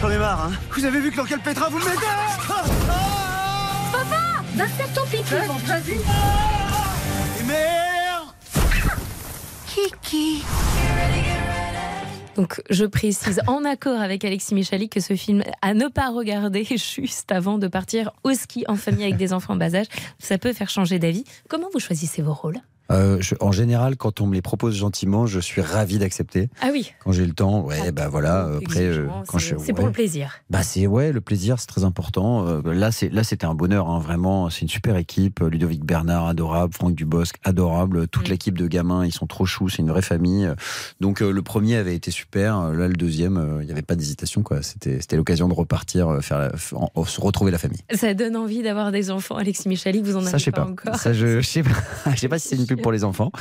[0.00, 0.52] J'en ai marre, hein.
[0.72, 2.64] Vous avez vu que dans quel pétrin vous le mettez Ah, ah
[3.92, 5.34] Papa Va faire ton pipi.
[5.64, 5.92] Vas-y
[7.40, 8.26] Et merde.
[9.68, 10.44] Kiki.
[12.36, 16.64] Donc, je précise en accord avec Alexis Michali que ce film à ne pas regarder
[16.70, 19.86] juste avant de partir au ski en famille avec des enfants en bas âge,
[20.18, 21.24] ça peut faire changer d'avis.
[21.48, 22.60] Comment vous choisissez vos rôles?
[22.92, 26.48] Euh, je- en général, quand on me les propose gentiment, je suis ravi d'accepter.
[26.60, 28.48] Ah oui, Quand j'ai le temps, ouais, bah voilà.
[28.62, 30.32] Après, euh, quand c'est je, c'est pour le plaisir.
[30.50, 32.46] Bah c'est ouais, le plaisir, c'est très important.
[32.46, 34.50] Euh, là, c'est là, c'était un bonheur, hein, vraiment.
[34.50, 35.40] C'est une super équipe.
[35.40, 36.74] Ludovic Bernard, adorable.
[36.74, 38.08] Franck Dubosc, adorable.
[38.08, 39.68] Toute l'équipe de gamins, ils sont trop choux.
[39.68, 40.50] C'est une vraie famille.
[41.00, 42.72] Donc le premier avait été super.
[42.72, 44.62] Là, le deuxième, il n'y avait pas d'hésitation, quoi.
[44.62, 47.80] C'était c'était l'occasion de repartir, faire, la- en- en- se retrouver la famille.
[47.94, 50.64] Ça donne envie d'avoir des enfants, Alexis Michali, vous en avez Ça, pas.
[50.66, 50.96] encore.
[50.96, 51.70] Ça, je, je sais pas.
[52.14, 53.32] Je sais pas si c'est une pub pour les enfants,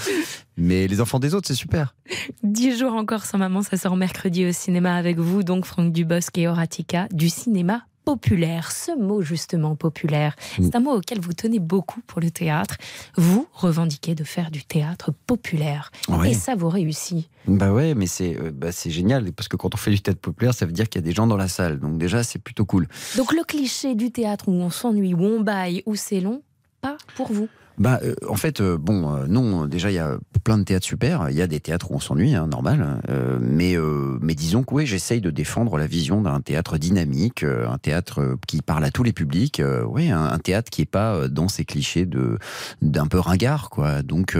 [0.57, 1.95] mais les enfants des autres, c'est super.
[2.43, 6.37] Dix jours encore sans maman, ça sort mercredi au cinéma avec vous, donc Franck Dubosc
[6.37, 8.71] et Horatica, du cinéma populaire.
[8.71, 12.77] Ce mot justement populaire, c'est un mot auquel vous tenez beaucoup pour le théâtre.
[13.15, 15.91] Vous revendiquez de faire du théâtre populaire.
[16.25, 17.29] Et ça vous réussit.
[17.47, 20.19] Bah ouais, mais c'est euh, bah, c'est génial parce que quand on fait du théâtre
[20.19, 21.79] populaire, ça veut dire qu'il y a des gens dans la salle.
[21.79, 22.87] Donc déjà, c'est plutôt cool.
[23.17, 26.43] Donc le cliché du théâtre où on s'ennuie, où on baille, où c'est long,
[26.81, 27.49] pas pour vous.
[27.77, 30.85] Bah, euh, en fait, euh, bon, euh, non, déjà, il y a plein de théâtres
[30.85, 31.29] super.
[31.29, 33.01] Il y a des théâtres où on s'ennuie, hein, normal.
[33.09, 33.75] Euh, mais,
[34.21, 38.61] mais disons que oui, j'essaye de défendre la vision d'un théâtre dynamique, un théâtre qui
[38.61, 39.61] parle à tous les publics.
[39.87, 42.37] oui, un, un théâtre qui est pas dans ces clichés de
[42.81, 44.01] d'un peu ringard, quoi.
[44.01, 44.37] Donc,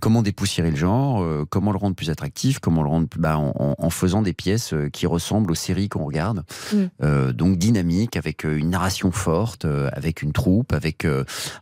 [0.00, 3.90] comment dépoussiérer le genre Comment le rendre plus attractif Comment le rendre plus- bah, en,
[3.90, 6.44] faisant des pièces qui ressemblent aux séries qu'on regarde.
[6.72, 7.32] Mm.
[7.32, 11.06] Donc dynamique, avec une narration forte, avec une troupe, avec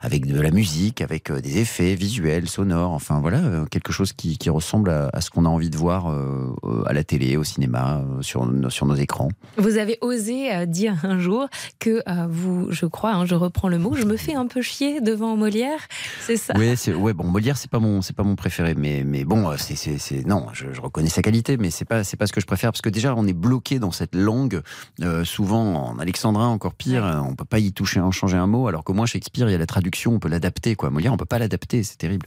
[0.01, 4.13] avec de la musique, avec euh, des effets visuels, sonores, enfin voilà, euh, quelque chose
[4.13, 6.53] qui, qui ressemble à, à ce qu'on a envie de voir euh,
[6.87, 9.29] à la télé, au cinéma, sur, nos- sur nos écrans.
[9.57, 13.95] Vous avez osé dire un jour que vous, je crois, hein, je reprends le mot,
[13.95, 15.79] je me fais un peu chier devant Molière,
[16.21, 16.55] c'est ça?
[16.57, 20.27] Oui, ouais bon Molière c'est pas mon c'est pas mon préféré, mais mais bon c'est
[20.27, 22.73] non je, je reconnais sa qualité, mais c'est pas c'est pas ce que je préfère
[22.73, 24.61] parce que déjà on est bloqué dans cette langue,
[25.03, 28.67] euh, souvent en alexandrin encore pire, on peut pas y toucher, en changer un mot,
[28.69, 30.91] alors qu'au moins Shakespeare il y a la traduction, on peut l'adapter quoi.
[31.09, 32.27] On peut pas l'adapter, c'est terrible.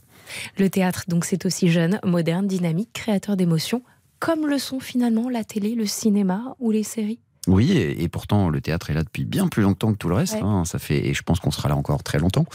[0.58, 3.84] Le théâtre, donc, c'est aussi jeune, moderne, dynamique, créateur d'émotions,
[4.20, 7.20] comme le sont finalement la télé, le cinéma ou les séries.
[7.48, 10.16] Oui, et, et pourtant le théâtre est là depuis bien plus longtemps que tout le
[10.16, 10.34] reste.
[10.36, 10.42] Ouais.
[10.44, 12.46] hein, ça fait, et je pense qu'on sera là encore très longtemps.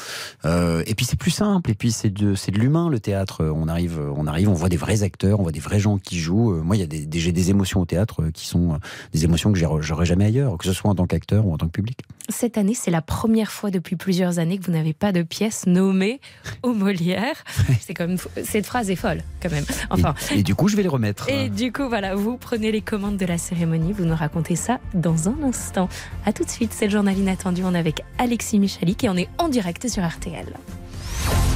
[0.44, 1.70] Euh, et puis c'est plus simple.
[1.70, 3.44] Et puis c'est de, c'est de l'humain le théâtre.
[3.44, 6.18] On arrive, on arrive, on voit des vrais acteurs, on voit des vrais gens qui
[6.18, 6.52] jouent.
[6.52, 8.78] Euh, Moi, il y a des, des- j'ai des émotions au théâtre euh, qui sont
[9.12, 11.66] des émotions que j'aurais jamais ailleurs, que ce soit en tant qu'acteur ou en tant
[11.66, 12.00] que public.
[12.28, 15.66] Cette année, c'est la première fois depuis plusieurs années que vous n'avez pas de pièce
[15.66, 16.20] nommée
[16.62, 17.34] au Molière.
[17.80, 19.64] C'est comme cette phrase est folle, quand même.
[19.90, 20.14] Enfin.
[20.30, 21.28] Et, et du coup, je vais les remettre.
[21.28, 24.73] Et du coup, voilà, vous prenez les commandes de la cérémonie, vous nous racontez ça
[24.94, 25.88] dans un instant.
[26.26, 27.62] À tout de suite, c'est le journal inattendu.
[27.64, 30.46] On est avec Alexis Michalik et on est en direct sur RTL.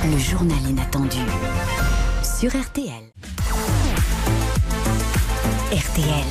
[0.05, 1.19] Le journal inattendu
[2.23, 3.03] sur RTL.
[5.71, 6.29] RTL.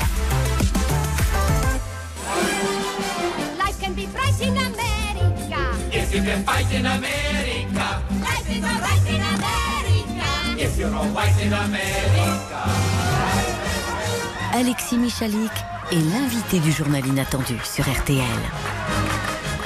[3.60, 5.62] Life can be bright in America.
[5.92, 10.60] If you can fight in America, Life is alright in America.
[10.60, 12.64] if you're all white in America.
[14.54, 15.52] Alexis Michalik
[15.92, 18.24] est l'invité du journal inattendu sur RTL.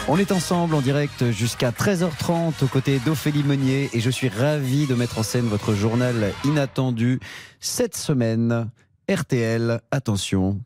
[0.08, 4.86] On est ensemble en direct jusqu'à 13h30 aux côtés d'Ophélie Meunier et je suis ravi
[4.86, 7.20] de mettre en scène votre journal inattendu
[7.60, 8.70] cette semaine.
[9.10, 10.60] RTL, attention,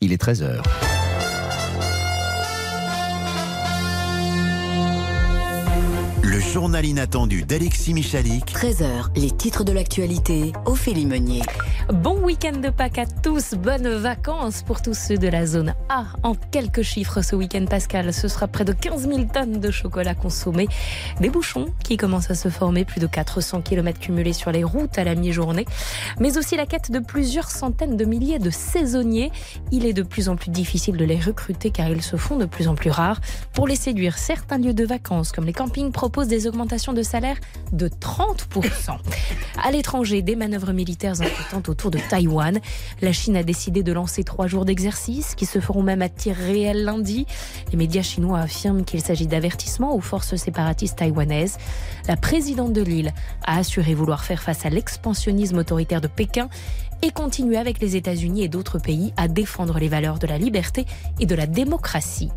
[0.00, 0.62] il est 13h.
[6.50, 8.52] Journal inattendu d'Alexis Michalik.
[8.52, 11.42] 13h, les titres de l'actualité, Ophélie Meunier.
[11.92, 16.04] Bon week-end de Pâques à tous, bonnes vacances pour tous ceux de la zone A.
[16.22, 20.14] En quelques chiffres ce week-end, Pascal, ce sera près de 15 000 tonnes de chocolat
[20.14, 20.68] consommé.
[21.20, 24.98] Des bouchons qui commencent à se former, plus de 400 km cumulés sur les routes
[24.98, 25.64] à la mi-journée.
[26.20, 29.32] Mais aussi la quête de plusieurs centaines de milliers de saisonniers.
[29.70, 32.46] Il est de plus en plus difficile de les recruter car ils se font de
[32.46, 33.20] plus en plus rares.
[33.52, 37.36] Pour les séduire, certains lieux de vacances comme les campings proposent des augmentations de salaire
[37.72, 38.96] de 30%.
[39.62, 42.58] À l'étranger, des manœuvres militaires inquiétantes autour de Taïwan.
[43.02, 46.34] La Chine a décidé de lancer trois jours d'exercice qui se feront même à tir
[46.34, 47.26] réel lundi.
[47.70, 51.58] Les médias chinois affirment qu'il s'agit d'avertissements aux forces séparatistes taïwanaises.
[52.08, 53.12] La présidente de l'île
[53.44, 56.48] a assuré vouloir faire face à l'expansionnisme autoritaire de Pékin
[57.02, 60.86] et continuer avec les États-Unis et d'autres pays à défendre les valeurs de la liberté
[61.20, 62.30] et de la démocratie.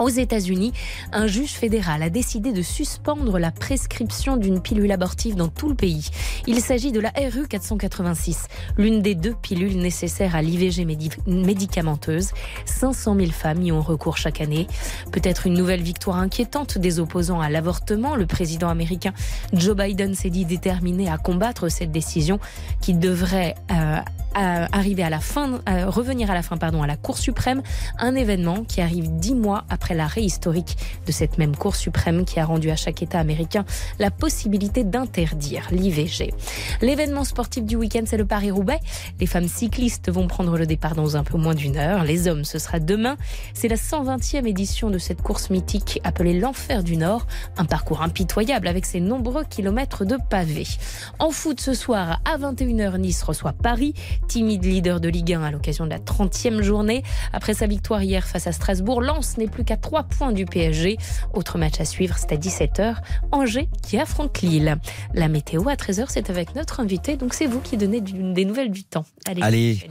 [0.00, 0.72] Aux États-Unis,
[1.12, 5.76] un juge fédéral a décidé de suspendre la prescription d'une pilule abortive dans tout le
[5.76, 6.10] pays.
[6.48, 10.84] Il s'agit de la RU 486, l'une des deux pilules nécessaires à l'IVG
[11.26, 12.32] médicamenteuse.
[12.64, 14.66] 500 000 femmes y ont recours chaque année.
[15.12, 18.16] Peut-être une nouvelle victoire inquiétante des opposants à l'avortement.
[18.16, 19.12] Le président américain
[19.52, 22.40] Joe Biden s'est dit déterminé à combattre cette décision
[22.80, 23.98] qui devrait euh,
[24.34, 27.62] arriver à la fin, euh, revenir à la fin, pardon, à la Cour suprême.
[27.98, 32.40] Un événement qui arrive dix mois après l'arrêt historique de cette même Cour suprême qui
[32.40, 33.64] a rendu à chaque État américain
[33.98, 36.32] la possibilité d'interdire l'IVG.
[36.82, 38.80] L'événement sportif du week-end, c'est le Paris-Roubaix.
[39.20, 42.04] Les femmes cyclistes vont prendre le départ dans un peu moins d'une heure.
[42.04, 43.16] Les hommes, ce sera demain.
[43.54, 47.26] C'est la 120e édition de cette course mythique appelée l'Enfer du Nord.
[47.56, 50.66] Un parcours impitoyable avec ses nombreux kilomètres de pavés.
[51.18, 53.94] En foot ce soir, à 21h, Nice reçoit Paris,
[54.26, 57.02] timide leader de Ligue 1 à l'occasion de la 30e journée.
[57.32, 60.96] Après sa victoire hier face à Strasbourg, Lens n'est plus qu'à 3 points du PSG.
[61.32, 62.96] Autre match à suivre, c'est à 17h.
[63.32, 64.76] Angers qui affronte Lille.
[65.12, 67.16] La météo à 13h, c'est avec notre invité.
[67.16, 69.04] Donc c'est vous qui donnez des nouvelles du temps.
[69.26, 69.42] Allez.
[69.42, 69.88] Allez.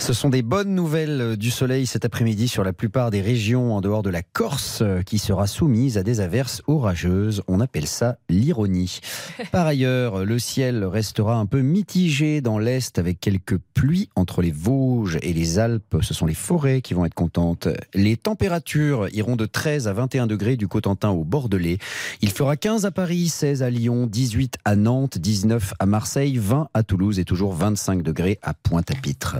[0.00, 3.74] Ce sont des bonnes nouvelles euh, du soleil cet après-midi sur la plupart des régions
[3.74, 7.42] en dehors de la Corse euh, qui sera soumise à des averses orageuses.
[7.48, 9.00] On appelle ça l'ironie.
[9.52, 14.52] Par ailleurs, le ciel restera un peu mitigé dans l'est avec quelques pluies entre les
[14.52, 15.96] Vosges et les Alpes.
[16.00, 17.68] Ce sont les forêts qui vont être contentes.
[17.92, 21.78] Les températures iront de 13 à 21 degrés du Cotentin au Bordelais.
[22.22, 26.68] Il fera 15 à Paris, 16 à Lyon, 18 à Nantes, 19 à Marseille, 20
[26.72, 29.38] à Toulouse et toujours 25 degrés à Pointe-à-Pitre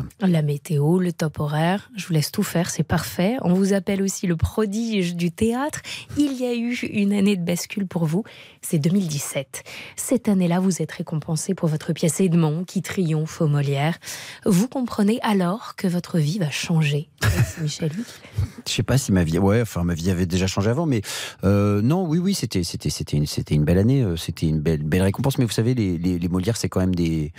[0.48, 1.90] météo, le top horaire.
[1.94, 3.36] Je vous laisse tout faire, c'est parfait.
[3.42, 5.82] On vous appelle aussi le prodige du théâtre.
[6.16, 8.24] Il y a eu une année de bascule pour vous,
[8.62, 9.62] c'est 2017.
[9.96, 13.98] Cette année-là, vous êtes récompensé pour votre pièce Edmond qui triomphe au Molière.
[14.46, 17.10] Vous comprenez alors que votre vie va changer,
[17.60, 17.92] Michel
[18.66, 21.02] Je sais pas si ma vie, ouais, enfin ma vie avait déjà changé avant, mais
[21.44, 24.60] euh, non, oui, oui, c'était, c'était, c'était une, c'était une belle année, euh, c'était une
[24.60, 25.36] belle, belle récompense.
[25.36, 27.34] Mais vous savez, les, les, les Molières, c'est quand même des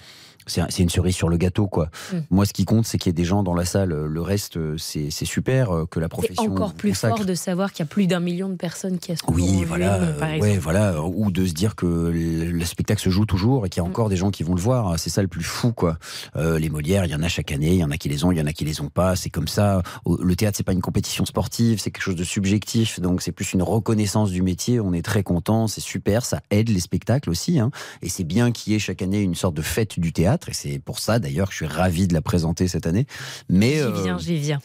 [0.47, 1.89] c'est une cerise sur le gâteau, quoi.
[2.11, 2.17] Mm.
[2.31, 3.89] Moi, ce qui compte, c'est qu'il y ait des gens dans la salle.
[3.89, 6.43] Le reste, c'est super euh, que la profession.
[6.43, 9.11] C'est encore plus fort de savoir qu'il y a plus d'un million de personnes qui
[9.11, 9.29] assistent.
[9.29, 9.99] Oui, voilà,
[10.39, 13.85] ouais, voilà, ou de se dire que le spectacle se joue toujours et qu'il y
[13.85, 13.91] a mm.
[13.91, 14.97] encore des gens qui vont le voir.
[14.99, 15.97] C'est ça le plus fou, quoi.
[16.35, 18.23] Euh, les Molières, il y en a chaque année, il y en a qui les
[18.23, 19.15] ont, il y en a qui les ont pas.
[19.15, 19.81] C'est comme ça.
[20.05, 22.99] Le théâtre, c'est pas une compétition sportive, c'est quelque chose de subjectif.
[22.99, 24.79] Donc, c'est plus une reconnaissance du métier.
[24.79, 27.59] On est très content, c'est super, ça aide les spectacles aussi.
[27.59, 27.71] Hein.
[28.01, 30.53] Et c'est bien qu'il y ait chaque année une sorte de fête du théâtre et
[30.53, 33.05] c'est pour ça d'ailleurs que je suis ravi de la présenter cette année.
[33.49, 34.59] Mais j'y viens, euh, j'y viens.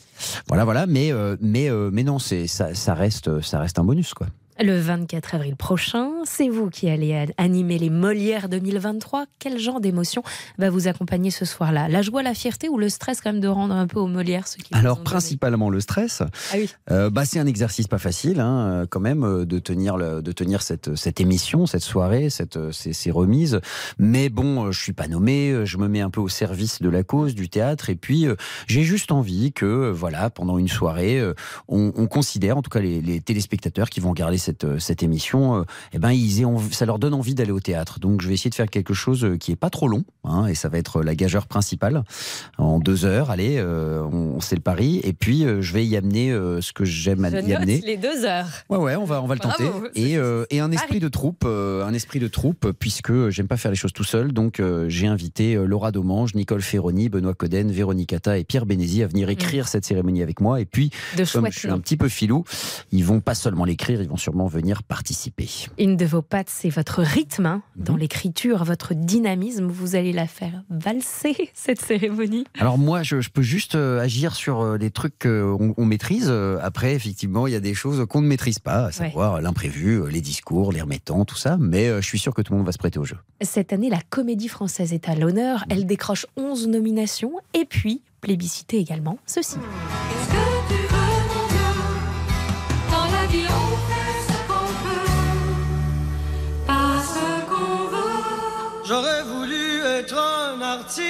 [0.48, 3.84] Voilà, voilà, mais euh, mais euh, mais non, c'est ça, ça reste ça reste un
[3.84, 4.26] bonus quoi.
[4.60, 9.24] Le 24 avril prochain, c'est vous qui allez animer les Molières 2023.
[9.40, 10.22] Quel genre d'émotion
[10.58, 11.88] va vous accompagner ce soir-là?
[11.88, 14.46] La joie, la fierté ou le stress quand même de rendre un peu aux Molières
[14.46, 16.22] ce qui Alors principalement le stress.
[16.22, 16.70] Ah oui.
[16.92, 20.22] Euh, bah, c'est un exercice pas facile hein, euh, quand même euh, de tenir, le,
[20.22, 23.60] de tenir cette, cette émission, cette soirée, cette, ces, ces, remises.
[23.98, 27.02] Mais bon, je suis pas nommé, je me mets un peu au service de la
[27.02, 27.90] cause, du théâtre.
[27.90, 28.28] Et puis
[28.68, 31.20] j'ai juste envie que voilà, pendant une soirée,
[31.66, 35.02] on, on considère, en tout cas les, les téléspectateurs qui vont regarder cette, euh, cette
[35.02, 37.98] émission, euh, eh ben, ils ça leur donne envie d'aller au théâtre.
[37.98, 40.46] Donc je vais essayer de faire quelque chose euh, qui est pas trop long, hein,
[40.46, 42.04] et ça va être la gageure principale
[42.58, 43.30] en deux heures.
[43.30, 46.30] Allez, on, sait le pari, et puis je vais y amener
[46.60, 47.80] ce que j'aime y amener.
[47.80, 48.46] les deux heures.
[48.68, 49.64] Ouais, ouais, on va, on va le tenter.
[49.94, 50.16] Et,
[50.50, 53.92] et, un esprit de troupe, un esprit de troupe, puisque j'aime pas faire les choses
[53.92, 54.32] tout seul.
[54.32, 59.06] Donc j'ai invité Laura Domange, Nicole Ferroni, Benoît Coden, Véronique Atta et Pierre Bénézy à
[59.06, 59.68] venir écrire mm.
[59.68, 60.60] cette cérémonie avec moi.
[60.60, 60.90] Et puis,
[61.32, 62.44] comme je suis un petit peu filou,
[62.92, 65.48] ils vont pas seulement l'écrire, ils vont sûrement sûrement venir participer.
[65.78, 67.84] Une de vos pattes, c'est votre rythme hein, Mhm.
[67.84, 69.66] dans l'écriture, votre dynamisme.
[69.68, 72.44] Vous allez la faire valser, cette cérémonie.
[72.58, 76.26] Alors moi, je, je peux juste euh, agir sur euh, les trucs qu'on on maîtrise.
[76.28, 80.02] Euh, Après, effectivement, il y a des choses qu'on ne maîtrise pas, à savoir l'imprévu,
[80.10, 81.56] les discours, les remettants, tout ça.
[81.60, 83.16] Mais je suis sûr que tout le monde va se prêter au jeu.
[83.40, 85.64] Cette année, la comédie française est à l'honneur.
[85.70, 89.56] Elle décroche 11 nominations et puis, plébiscité également, ceci.
[98.86, 101.04] J'aurais voulu être un artiste.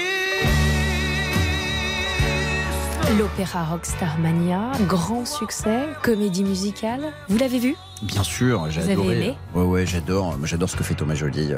[3.18, 7.12] L'opéra Rockstar Mania, grand succès, comédie musicale.
[7.28, 7.74] Vous l'avez vu?
[8.02, 9.16] Bien sûr, j'ai Vous avez adoré.
[9.16, 9.36] aimé?
[9.54, 10.36] Ouais, ouais, j'adore.
[10.44, 11.54] J'adore ce que fait Thomas Joly.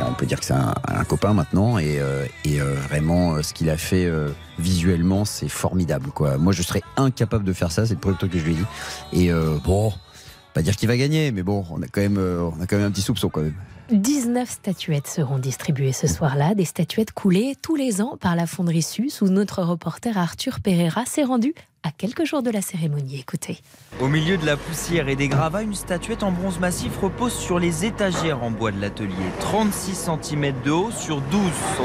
[0.00, 3.42] On peut dire que c'est un, un copain maintenant, et, euh, et euh, vraiment, euh,
[3.42, 6.10] ce qu'il a fait euh, visuellement, c'est formidable.
[6.10, 6.36] Quoi.
[6.36, 7.86] Moi, je serais incapable de faire ça.
[7.86, 8.64] C'est le premier truc que je lui ai dit.
[9.12, 9.92] Et euh, bon,
[10.52, 12.76] pas dire qu'il va gagner, mais bon, on a quand même, euh, on a quand
[12.76, 13.54] même un petit soupçon quand même.
[13.90, 18.82] 19 statuettes seront distribuées ce soir-là, des statuettes coulées tous les ans par la fonderie
[18.82, 23.18] Sus où notre reporter Arthur Pereira s'est rendu à quelques jours de la cérémonie.
[23.18, 23.60] Écoutez.
[23.98, 27.58] Au milieu de la poussière et des gravats, une statuette en bronze massif repose sur
[27.58, 29.14] les étagères en bois de l'atelier.
[29.40, 31.40] 36 cm de haut sur 12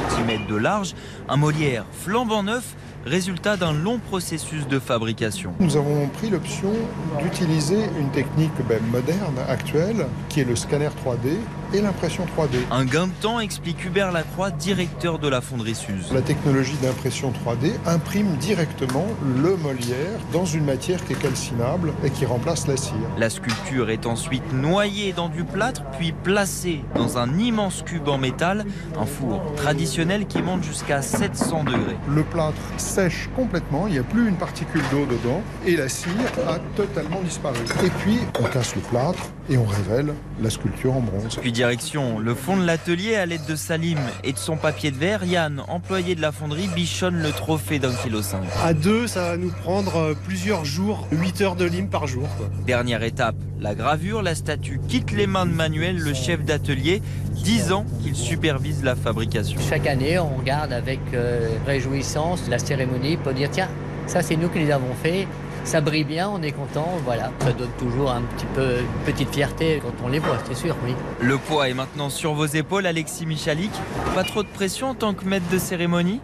[0.09, 0.95] cm de large,
[1.29, 5.53] un Molière flambant neuf, résultat d'un long processus de fabrication.
[5.61, 6.73] Nous avons pris l'option
[7.21, 11.37] d'utiliser une technique ben, moderne, actuelle, qui est le scanner 3D
[11.73, 12.57] et l'impression 3D.
[12.71, 16.11] Un gain de temps, explique Hubert Lacroix, directeur de la fonderie Suze.
[16.13, 19.05] La technologie d'impression 3D imprime directement
[19.41, 22.93] le Molière dans une matière qui est calcinable et qui remplace la cire.
[23.17, 28.17] La sculpture est ensuite noyée dans du plâtre, puis placée dans un immense cube en
[28.17, 28.65] métal,
[28.97, 31.97] un four traditionnel qui monte jusqu'à 700 degrés.
[32.09, 36.11] Le plâtre sèche complètement, il n'y a plus une particule d'eau dedans et la cire
[36.47, 37.59] a totalement disparu.
[37.83, 41.37] Et puis on casse le plâtre et on révèle la sculpture en bronze.
[41.41, 44.97] Puis direction le fond de l'atelier à l'aide de Salim et de son papier de
[44.97, 48.43] verre, Yann, employé de la fonderie, bichonne le trophée d'un kilo cinq.
[48.63, 52.27] À deux, ça va nous prendre euh, plusieurs jours, 8 heures de lime par jour.
[52.37, 52.49] quoi.
[52.65, 57.01] Dernière étape, la gravure, la statue quitte les mains de Manuel, le chef d'atelier,
[57.31, 59.59] 10 ans qu'il supervise la fabrication.
[59.69, 63.69] Chaque année, on regarde avec euh, réjouissance la cérémonie pour dire tiens,
[64.07, 65.27] ça c'est nous qui les avons fait.
[65.63, 67.31] Ça brille bien, on est content, voilà.
[67.39, 70.75] Ça donne toujours un petit peu une petite fierté quand on les voit, c'est sûr,
[70.85, 70.93] oui.
[71.21, 73.71] Le poids est maintenant sur vos épaules, Alexis Michalik.
[74.13, 76.19] Pas trop de pression en tant que maître de cérémonie?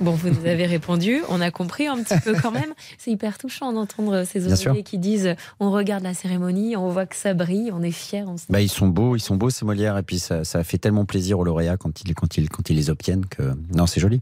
[0.00, 2.74] Bon, vous nous avez répondu, on a compris un petit peu quand même.
[2.98, 7.16] C'est hyper touchant d'entendre ces ouvriers qui disent on regarde la cérémonie, on voit que
[7.16, 8.24] ça brille, on est fiers.
[8.26, 8.44] On se...
[8.50, 11.04] Bah, ils sont beaux, ils sont beaux ces Molières, et puis ça, ça fait tellement
[11.04, 13.42] plaisir aux lauréats quand ils, quand ils, quand ils les obtiennent que
[13.74, 14.20] non, c'est joli.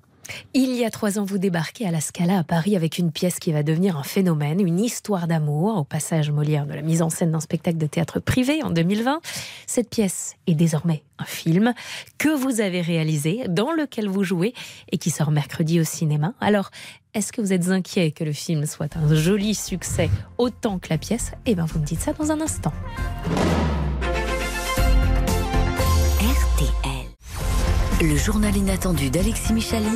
[0.54, 3.38] Il y a trois ans, vous débarquez à la Scala à Paris avec une pièce
[3.38, 7.10] qui va devenir un phénomène, une histoire d'amour, au passage Molière de la mise en
[7.10, 9.20] scène d'un spectacle de théâtre privé en 2020.
[9.66, 11.74] Cette pièce est désormais un film
[12.18, 14.54] que vous avez réalisé, dans lequel vous jouez
[14.90, 16.34] et qui sort mercredi au cinéma.
[16.40, 16.70] Alors,
[17.14, 20.98] est-ce que vous êtes inquiet que le film soit un joli succès autant que la
[20.98, 21.32] pièce?
[21.46, 22.72] Eh bien, vous me dites ça dans un instant.
[28.06, 29.88] Le journal inattendu d'Alexis Michalik.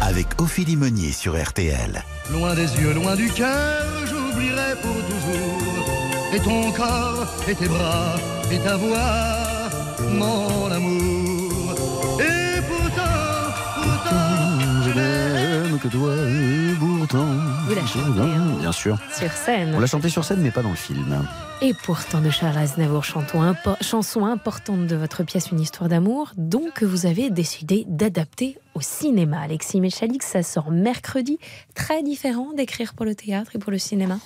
[0.00, 2.02] Avec Ophélie Meunier sur RTL.
[2.32, 6.32] Loin des yeux, loin du cœur, j'oublierai pour toujours.
[6.32, 8.16] Et ton corps, et tes bras,
[8.50, 9.68] et ta voix,
[10.08, 11.19] mon amour.
[15.80, 17.26] Que toi, et pourtant.
[17.66, 18.56] Vous la chantez, hein.
[18.60, 18.98] Bien sûr.
[19.16, 19.72] Sur scène.
[19.74, 21.24] On l'a chanté sur scène, mais pas dans le film.
[21.62, 26.72] Et pourtant de Charles Aznavour, impo- chanson importante de votre pièce Une histoire d'amour, donc
[26.74, 29.40] que vous avez décidé d'adapter au cinéma.
[29.40, 31.38] Alexis Michalik, ça sort mercredi,
[31.74, 34.18] très différent d'écrire pour le théâtre et pour le cinéma?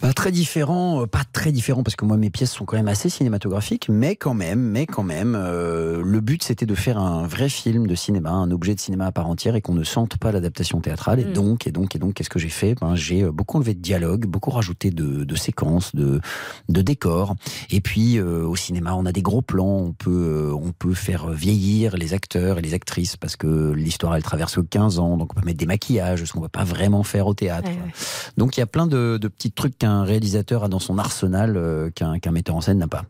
[0.00, 2.88] Pas très différent, euh, pas très différent parce que moi mes pièces sont quand même
[2.88, 7.26] assez cinématographiques, mais quand même, mais quand même, euh, le but c'était de faire un
[7.28, 10.16] vrai film de cinéma, un objet de cinéma à part entière et qu'on ne sente
[10.18, 11.20] pas l'adaptation théâtrale.
[11.20, 11.32] Et Mm.
[11.32, 12.74] donc, et donc, et donc, qu'est-ce que j'ai fait?
[12.80, 16.20] Ben, J'ai euh, beaucoup enlevé de dialogue, beaucoup rajouté de, de séquences, de,
[16.68, 17.36] de décors.
[17.70, 21.28] Et puis euh, au cinéma, on a des gros plans, on peut, on peut faire
[21.30, 25.40] vieillir les acteurs et les actrices parce que l'histoire elle traverse 15 ans, donc on
[25.40, 27.68] peut mettre des maquillages, ce qu'on ne va pas vraiment faire au théâtre.
[27.70, 27.92] Ouais, ouais.
[28.36, 31.56] Donc il y a plein de, de petits trucs qu'un réalisateur a dans son arsenal
[31.56, 33.04] euh, qu'un qu'un metteur en scène n'a pas.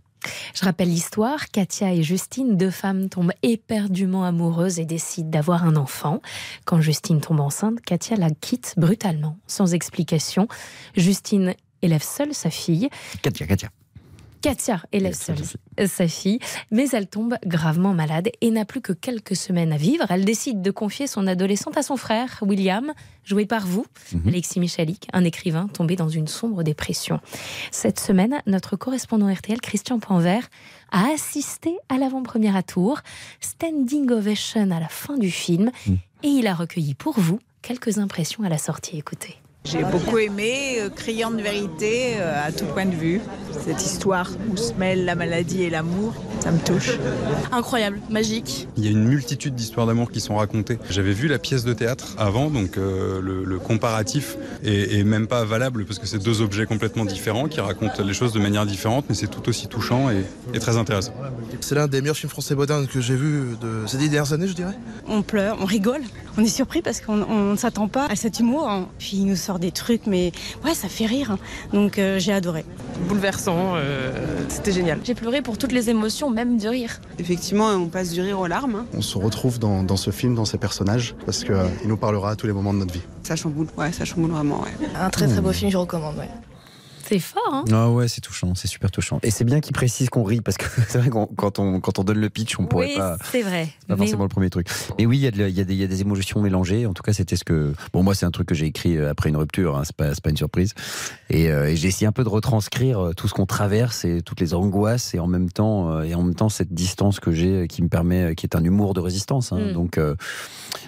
[0.54, 5.76] Je rappelle l'histoire, Katia et Justine, deux femmes tombent éperdument amoureuses et décident d'avoir un
[5.76, 6.20] enfant.
[6.64, 10.48] Quand Justine tombe enceinte, Katia la quitte brutalement, sans explication.
[10.96, 12.88] Justine élève seule sa fille.
[13.22, 13.68] Katia, Katia.
[14.44, 15.38] Katia élève seule
[15.88, 16.38] sa fille,
[16.70, 20.04] mais elle tombe gravement malade et n'a plus que quelques semaines à vivre.
[20.10, 22.92] Elle décide de confier son adolescente à son frère, William,
[23.24, 23.86] joué par vous,
[24.26, 27.20] Alexis Michalik, un écrivain tombé dans une sombre dépression.
[27.70, 30.50] Cette semaine, notre correspondant RTL, Christian Panvert,
[30.92, 33.00] a assisté à l'avant-première à Tours,
[33.40, 35.70] standing ovation à la fin du film,
[36.22, 38.98] et il a recueilli pour vous quelques impressions à la sortie.
[38.98, 39.38] Écoutez.
[39.66, 43.22] J'ai beaucoup aimé, euh, criant de vérité euh, à tout point de vue.
[43.64, 46.90] Cette histoire où se mêlent la maladie et l'amour, ça me touche.
[47.50, 48.68] Incroyable, magique.
[48.76, 50.78] Il y a une multitude d'histoires d'amour qui sont racontées.
[50.90, 55.26] J'avais vu la pièce de théâtre avant, donc euh, le, le comparatif est, est même
[55.26, 58.66] pas valable parce que c'est deux objets complètement différents qui racontent les choses de manière
[58.66, 61.14] différente, mais c'est tout aussi touchant et, et très intéressant.
[61.62, 64.48] C'est l'un des meilleurs films français modernes que j'ai vu de ces dix dernières années,
[64.48, 64.76] je dirais.
[65.08, 66.02] On pleure, on rigole.
[66.36, 68.68] On est surpris parce qu'on on ne s'attend pas à cet humour.
[68.68, 68.88] hein.
[68.98, 70.32] Puis il nous sort des trucs, mais
[70.64, 71.30] ouais, ça fait rire.
[71.32, 71.38] hein.
[71.72, 72.64] Donc euh, j'ai adoré.
[73.08, 74.10] Bouleversant, euh,
[74.48, 75.00] c'était génial.
[75.04, 77.00] J'ai pleuré pour toutes les émotions, même du rire.
[77.18, 78.76] Effectivement, on passe du rire aux larmes.
[78.76, 78.86] hein.
[78.94, 81.54] On se retrouve dans, dans ce film, dans ces personnages, parce qu'il
[81.86, 83.02] nous parlera à tous les moments de notre vie.
[83.22, 84.86] Ça chamboule, ouais, ça chamboule vraiment, ouais.
[85.00, 86.16] Un très très beau film, je recommande.
[86.18, 86.28] Ouais.
[87.06, 89.18] C'est fort, hein Ah ouais, c'est touchant, c'est super touchant.
[89.22, 91.98] Et c'est bien qu'il précise qu'on rit parce que c'est vrai qu'on quand on, quand
[91.98, 93.16] on donne le pitch, on pourrait Oui, pas.
[93.30, 93.68] c'est vrai.
[93.80, 94.68] c'est Pas forcément le premier truc.
[94.98, 96.86] Mais oui, il y, y, y a des émotions mélangées.
[96.86, 97.74] En tout cas, c'était ce que.
[97.92, 99.76] Bon, moi, c'est un truc que j'ai écrit euh, après une rupture.
[99.76, 100.72] Hein, c'est pas, c'est pas une surprise.
[101.30, 104.22] Et, euh, et j'ai essayé un peu de retranscrire euh, tout ce qu'on traverse et
[104.22, 107.32] toutes les angoisses et en même temps, euh, et en même temps cette distance que
[107.32, 109.52] j'ai qui me permet, qui est un humour de résistance.
[109.52, 109.58] hein.
[109.58, 109.72] Mm.
[109.72, 110.14] Donc, euh,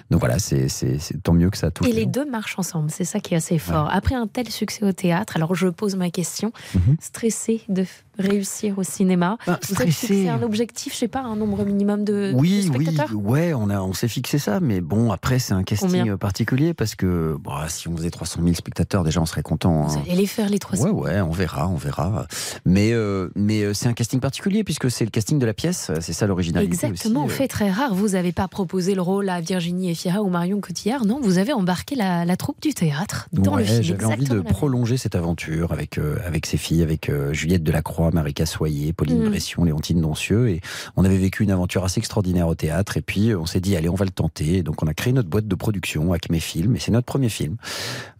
[0.09, 1.87] donc voilà, c'est c'est- c'est tant mieux que ça touche.
[1.87, 3.89] Et les deux marchent ensemble, c'est ça qui est assez fort.
[3.91, 6.97] Après un tel succès au théâtre, alors je pose ma question, Mhm.
[7.01, 7.85] stressé de
[8.17, 9.91] réussir au cinéma Bah, stressé.
[9.91, 13.53] fixé un objectif, je sais pas, un nombre minimum de, de Oui, oui, spectateurs ouais,
[13.53, 16.73] on a, on s'est fixé ça, mais bon, après c'est un casting Combien euh, particulier
[16.73, 19.83] parce que bon, si on faisait 300 000 spectateurs, déjà on serait content.
[19.87, 20.01] Vous hein.
[20.07, 22.25] allez les faire les 300 Ouais, ouais, on verra, on verra.
[22.65, 25.91] Mais, euh, mais euh, c'est un casting particulier puisque c'est le casting de la pièce,
[26.01, 27.35] c'est ça l'originalité Exactement, aussi.
[27.35, 27.93] fait très rare.
[27.93, 31.53] Vous n'avez pas proposé le rôle à Virginie Efira ou Marion Cotillard, non, vous avez
[31.53, 33.83] embarqué la, la troupe du théâtre dans Ouais, le film.
[33.83, 38.06] J'avais envie de prolonger cette aventure avec, euh, avec ses filles, avec euh, Juliette Delacroix,
[38.11, 39.29] Marika Soyer, Pauline Mm.
[39.29, 40.49] Bression, Léontine Doncieux.
[40.49, 40.61] Et
[40.95, 42.97] on avait vécu une aventure assez extraordinaire au théâtre.
[42.97, 44.57] Et puis euh, on s'est dit, allez, on va le tenter.
[44.57, 46.75] Et donc on a créé notre boîte de production, Acme Film.
[46.75, 47.57] Et c'est notre premier film.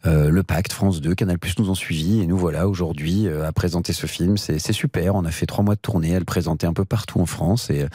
[0.05, 2.21] Euh, le Pacte, France 2, Canal Plus nous ont suivis.
[2.21, 4.37] Et nous voilà aujourd'hui euh, à présenter ce film.
[4.37, 5.15] C'est super.
[5.15, 7.69] On a fait trois mois de tournée à le présenter un peu partout en France.
[7.69, 7.85] Et,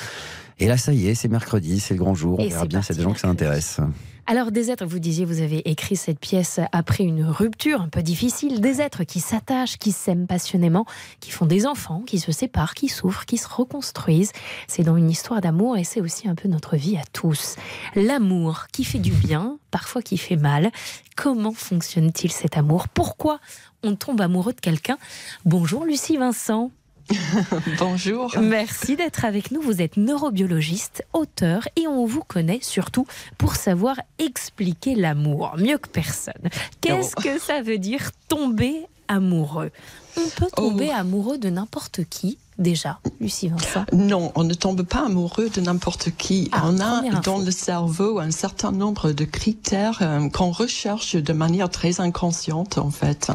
[0.59, 2.39] et là, ça y est, c'est mercredi, c'est le grand jour.
[2.39, 3.81] On verra bien s'il y a des gens que ça intéresse.
[4.25, 8.03] Alors, des êtres, vous disiez, vous avez écrit cette pièce après une rupture un peu
[8.03, 8.61] difficile.
[8.61, 10.87] Des êtres qui s'attachent, qui s'aiment passionnément,
[11.19, 14.31] qui font des enfants, qui se séparent, qui souffrent, qui se reconstruisent.
[14.69, 17.57] C'est dans une histoire d'amour et c'est aussi un peu notre vie à tous.
[17.97, 20.71] L'amour qui fait du bien, parfois qui fait mal.
[21.17, 22.87] Comment fonctionne-t-il cet amour?
[22.89, 23.41] Pourquoi
[23.83, 24.99] on tombe amoureux de quelqu'un?
[25.45, 26.71] Bonjour Lucie Vincent.
[27.79, 28.35] Bonjour.
[28.41, 29.61] Merci d'être avec nous.
[29.61, 33.07] Vous êtes neurobiologiste, auteur et on vous connaît surtout
[33.39, 36.33] pour savoir expliquer l'amour mieux que personne.
[36.81, 37.21] Qu'est-ce Oh.
[37.23, 39.71] que ça veut dire tomber amoureux?
[40.17, 43.85] On peut tomber amoureux de n'importe qui déjà, Lucie Vincent.
[43.93, 46.49] Non, on ne tombe pas amoureux de n'importe qui.
[46.53, 51.33] Ah, on a dans le cerveau un certain nombre de critères euh, qu'on recherche de
[51.33, 53.31] manière très inconsciente en fait.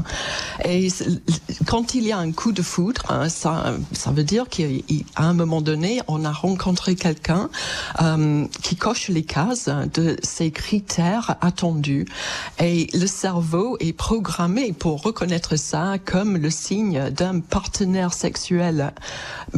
[0.65, 0.87] Et
[1.65, 4.65] quand il y a un coup de foudre, hein, ça, ça veut dire qu'à
[5.17, 7.49] un moment donné, on a rencontré quelqu'un
[8.01, 12.05] euh, qui coche les cases de ces critères attendus.
[12.59, 18.93] Et le cerveau est programmé pour reconnaître ça comme le signe d'un partenaire sexuel,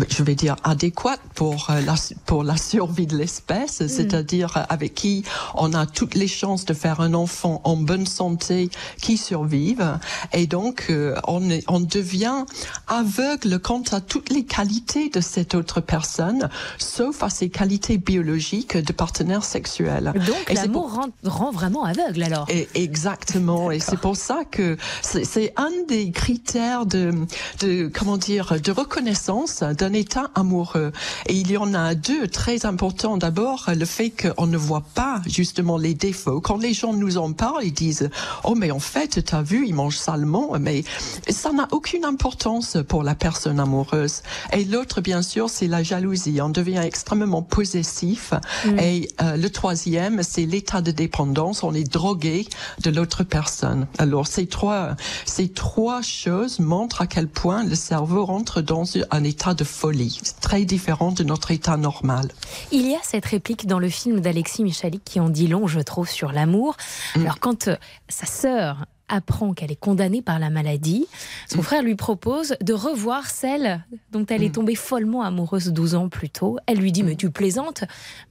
[0.10, 1.96] je vais dire adéquat pour euh, la,
[2.26, 5.24] pour la survie de l'espèce, c'est-à-dire avec qui
[5.56, 8.70] on a toutes les chances de faire un enfant en bonne santé
[9.02, 10.00] qui survive.
[10.34, 12.46] Et donc, euh, on, est- on devient
[12.88, 18.78] aveugle quant à toutes les qualités de cette autre personne, sauf à ses qualités biologiques
[18.78, 20.14] de partenaire sexuel.
[20.16, 22.46] Donc Et c'est pour- l'amour rend, rend vraiment aveugle alors.
[22.50, 27.14] et exactement, et c'est pour ça que c'est c'est un des critères de,
[27.62, 30.92] de comment dire de reconnaissance d'un état amoureux.
[31.28, 33.18] Et il y en a deux très importants.
[33.18, 36.42] D'abord, le fait qu'on ne voit pas justement les défauts.
[36.42, 38.10] Quand les gens nous en parlent, ils disent
[38.44, 40.84] oh mais en fait t'as vu il mange salement, mais
[41.30, 44.22] ça n'a aucune importance pour la personne amoureuse.
[44.54, 46.42] Et l'autre bien sûr c'est la jalousie.
[46.42, 48.34] On devient extrêmement possessif.
[48.66, 48.80] Mm.
[48.80, 51.64] Et euh, le troisième c'est l'état de dépendance.
[51.64, 52.48] On est drogué
[52.84, 53.88] de l'autre personne.
[53.98, 59.24] Alors ces trois ces trois choses montrent à quel point le cerveau rentre dans un
[59.24, 60.20] état de folie.
[60.42, 62.30] Très différent de notre état normal.
[62.72, 65.80] Il y a cette réplique dans le film d'Alexis Michalik qui en dit long, je
[65.80, 66.76] trouve, sur l'amour.
[67.16, 67.22] Mm.
[67.22, 67.76] Alors quand euh,
[68.10, 71.08] sa sœur apprend qu'elle est condamnée par la maladie,
[71.48, 76.10] son frère lui propose de revoir celle dont elle est tombée follement amoureuse 12 ans
[76.10, 76.60] plus tôt.
[76.68, 77.84] Elle lui dit Mais tu plaisantes,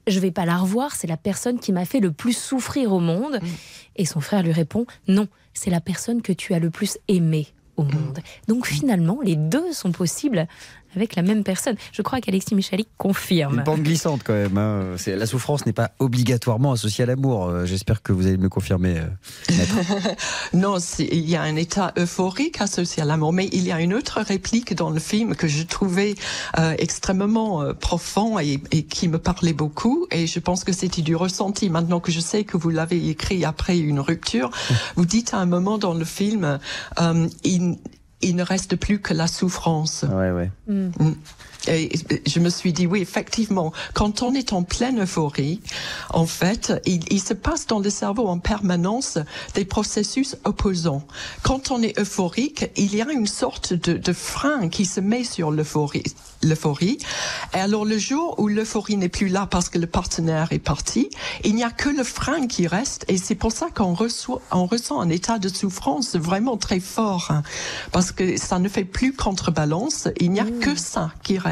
[0.07, 3.01] je vais pas la revoir, c'est la personne qui m'a fait le plus souffrir au
[3.01, 3.41] monde.
[3.97, 7.49] Et son frère lui répond Non, c'est la personne que tu as le plus aimée
[7.79, 8.19] au monde.
[8.49, 10.47] Donc finalement, les deux sont possibles
[10.97, 11.77] avec la même personne.
[11.93, 13.59] Je crois qu'Alexis Michalik confirme.
[13.59, 14.57] Une pente glissante quand même.
[14.59, 14.85] hein.
[14.97, 17.47] C'est- La souffrance n'est pas obligatoirement associée à l'amour.
[17.47, 18.99] Euh, J'espère que vous allez me le confirmer.
[18.99, 19.07] euh,
[20.53, 23.81] non, c'est- il y a un état euphorique associé à l'amour, mais il y a
[23.81, 26.15] une autre réplique dans le film que je trouvais
[26.59, 30.07] euh, extrêmement euh, profond et, et qui me parlait beaucoup.
[30.11, 31.71] Et je pense que c'était du ressenti.
[31.71, 34.51] Maintenant que je sais que vous l'avez écrit après une rupture,
[34.97, 36.59] vous dites à un moment dans le film,
[37.01, 37.77] euh, il,
[38.21, 40.05] il ne reste plus que la souffrance.
[40.11, 40.51] Ouais, ouais.
[40.67, 40.91] Mm.
[41.67, 41.91] Et
[42.25, 45.61] je me suis dit, oui, effectivement, quand on est en pleine euphorie,
[46.11, 49.19] en fait, il, il se passe dans le cerveau en permanence
[49.55, 51.03] des processus opposants.
[51.43, 55.25] Quand on est euphorique, il y a une sorte de, de frein qui se met
[55.25, 56.05] sur l'euphorie.
[56.45, 56.99] L'euphorie.
[57.53, 61.11] Et alors le jour où l'euphorie n'est plus là parce que le partenaire est parti,
[61.43, 63.05] il n'y a que le frein qui reste.
[63.09, 67.27] Et c'est pour ça qu'on reçoit, on ressent un état de souffrance vraiment très fort,
[67.31, 67.43] hein,
[67.91, 70.07] parce que ça ne fait plus contrebalance.
[70.21, 71.48] Il n'y a que ça qui reste.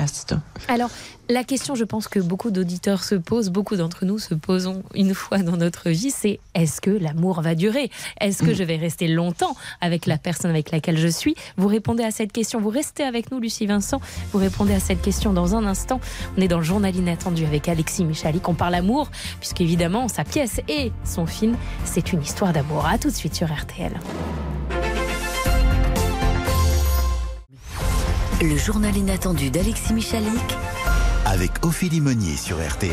[0.69, 0.91] Alors,
[1.29, 5.13] la question, je pense que beaucoup d'auditeurs se posent, beaucoup d'entre nous se posons une
[5.13, 7.91] fois dans notre vie, c'est est-ce que l'amour va durer?
[8.21, 11.35] Est-ce que je vais rester longtemps avec la personne avec laquelle je suis?
[11.57, 14.01] Vous répondez à cette question, vous restez avec nous, Lucie Vincent,
[14.33, 16.01] vous répondez à cette question dans un instant.
[16.37, 20.61] On est dans le journal inattendu avec Alexis Michalik, on parle amour, puisqu'évidemment, sa pièce
[20.69, 22.87] et son film, c'est une histoire d'amour.
[22.87, 23.93] À tout de suite sur RTL.
[28.43, 30.29] Le journal inattendu d'Alexis Michalik
[31.25, 32.93] Avec Ophélie Meunier sur RTL.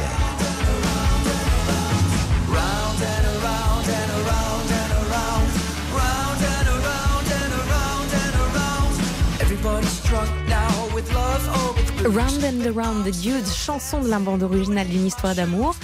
[12.06, 15.76] Round and Around the Dudes, chanson de la bande originale d'une histoire d'amour.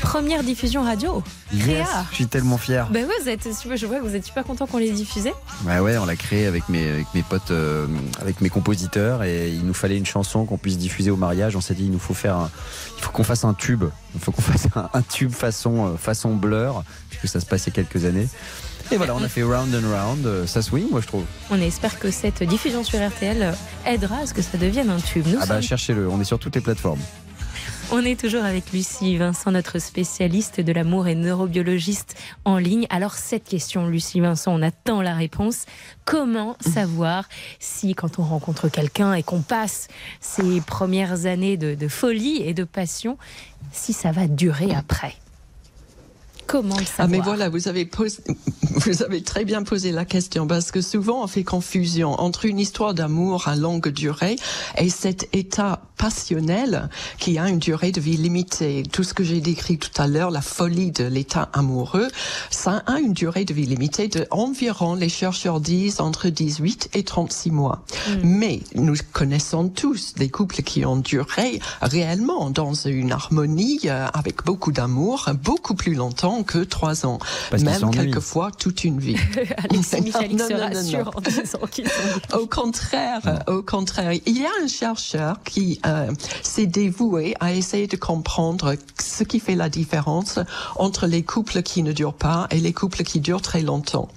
[0.00, 1.22] Première diffusion radio.
[1.52, 2.06] Yes, Créa.
[2.10, 2.86] je suis tellement fier.
[2.90, 5.34] Ben ouais, vous êtes, super- je vois que vous êtes super content qu'on les diffusait.
[5.66, 7.86] Ouais, ouais, on l'a créé avec mes, avec mes potes, euh,
[8.20, 11.56] avec mes compositeurs, et il nous fallait une chanson qu'on puisse diffuser au mariage.
[11.56, 12.50] On s'est dit, il nous faut faire, un-
[12.98, 13.84] il faut qu'on fasse un tube.
[14.14, 17.72] Il faut qu'on fasse un, un tube façon, euh, façon Blur, puisque ça se a
[17.72, 18.28] quelques années.
[18.92, 20.26] Et voilà, on a fait Round and Round.
[20.26, 21.24] euh, Ça swing, moi je trouve.
[21.50, 23.54] On espère que cette diffusion sur RTL
[23.86, 25.26] aidera à ce que ça devienne un tube.
[25.26, 27.00] Nous Ah bah sommes- cherchez-le, on est sur toutes les plateformes.
[27.92, 32.14] On est toujours avec Lucie Vincent, notre spécialiste de l'amour et neurobiologiste
[32.44, 32.86] en ligne.
[32.88, 35.66] Alors cette question, Lucie Vincent, on attend la réponse.
[36.06, 37.28] Comment savoir
[37.60, 39.88] si quand on rencontre quelqu'un et qu'on passe
[40.20, 43.18] ces premières années de, de folie et de passion,
[43.72, 45.14] si ça va durer après?
[46.46, 48.20] Comment le Ah mais voilà, vous avez, posé-
[48.62, 52.58] vous avez très bien posé la question parce que souvent on fait confusion entre une
[52.58, 54.36] histoire d'amour à longue durée
[54.78, 56.88] et cet état passionnel
[57.18, 58.82] qui a une durée de vie limitée.
[58.92, 62.08] Tout ce que j'ai décrit tout à l'heure, la folie de l'état amoureux,
[62.50, 67.04] ça a une durée de vie limitée de environ, les chercheurs disent, entre 18 et
[67.04, 67.84] 36 mois.
[68.22, 74.44] Mais nous connaissons tous des couples qui ont duré réellement dans une harmonie euh, avec
[74.44, 77.18] beaucoup d'amour, beaucoup plus longtemps que trois ans.
[77.50, 79.16] Parce Même quelquefois toute une vie.
[79.70, 80.74] Alexis Michalik Non, se non, non, non.
[80.74, 85.80] rassure en disant qu'ils sont Au contraire, au contraire, il y a un chercheur qui
[85.86, 86.10] euh,
[86.42, 90.38] s'est dévoué à essayer de comprendre ce qui fait la différence
[90.76, 94.08] entre les couples qui ne durent pas et les couples qui durent très longtemps.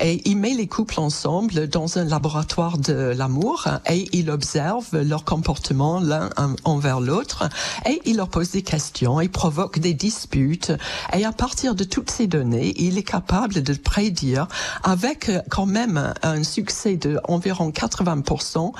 [0.00, 5.24] Et il met les couples ensemble dans un laboratoire de l'amour et il observe leur
[5.24, 7.48] comportement l'un en- envers l'autre
[7.88, 10.72] et il leur pose des questions, il provoque des disputes
[11.12, 14.48] et à partir de toutes ces données, il est capable de prédire
[14.82, 18.72] avec euh, quand même un succès de environ 80%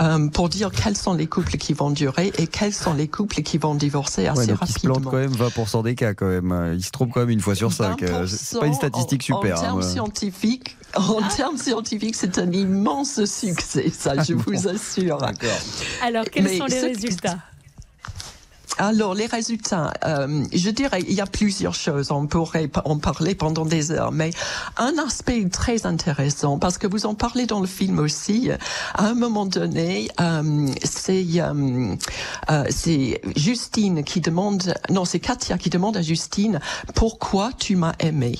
[0.00, 3.42] euh, pour dire quels sont les couples qui vont durer et quels sont les couples
[3.42, 5.10] qui vont divorcer Ouais, assez donc il se plante rapidement.
[5.10, 5.32] quand même
[5.80, 6.50] 20% des cas quand même.
[6.52, 8.02] Euh, Il se trompe quand même une fois sur 5.
[8.26, 9.58] C'est pas une statistique en, super.
[9.58, 9.82] En termes hein.
[9.82, 15.18] scientifiques, en termes scientifiques, c'est un immense succès, ça, je vous assure.
[16.02, 17.38] Alors, quels Mais sont les ce- résultats?
[18.80, 22.10] Alors, les résultats, euh, je dirais, il y a plusieurs choses.
[22.10, 24.30] On pourrait en parler pendant des heures, mais
[24.78, 28.48] un aspect très intéressant, parce que vous en parlez dans le film aussi,
[28.94, 31.94] à un moment donné, euh, c'est euh,
[32.50, 36.58] euh, c'est Justine qui demande, non, c'est Katia qui demande à Justine,
[36.94, 38.38] pourquoi tu m'as aimé?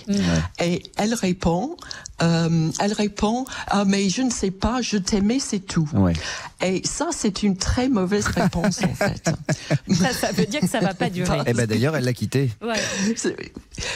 [0.58, 1.76] Et elle répond,
[2.22, 5.88] euh, elle répond, ah, mais je ne sais pas, je t'aimais, c'est tout.
[5.94, 6.12] Ouais.
[6.62, 9.30] Et ça, c'est une très mauvaise réponse, en fait.
[9.94, 11.38] ça, ça veut dire que ça va pas durer.
[11.46, 12.50] Eh ben d'ailleurs, elle l'a quitté.
[12.62, 12.74] Ouais.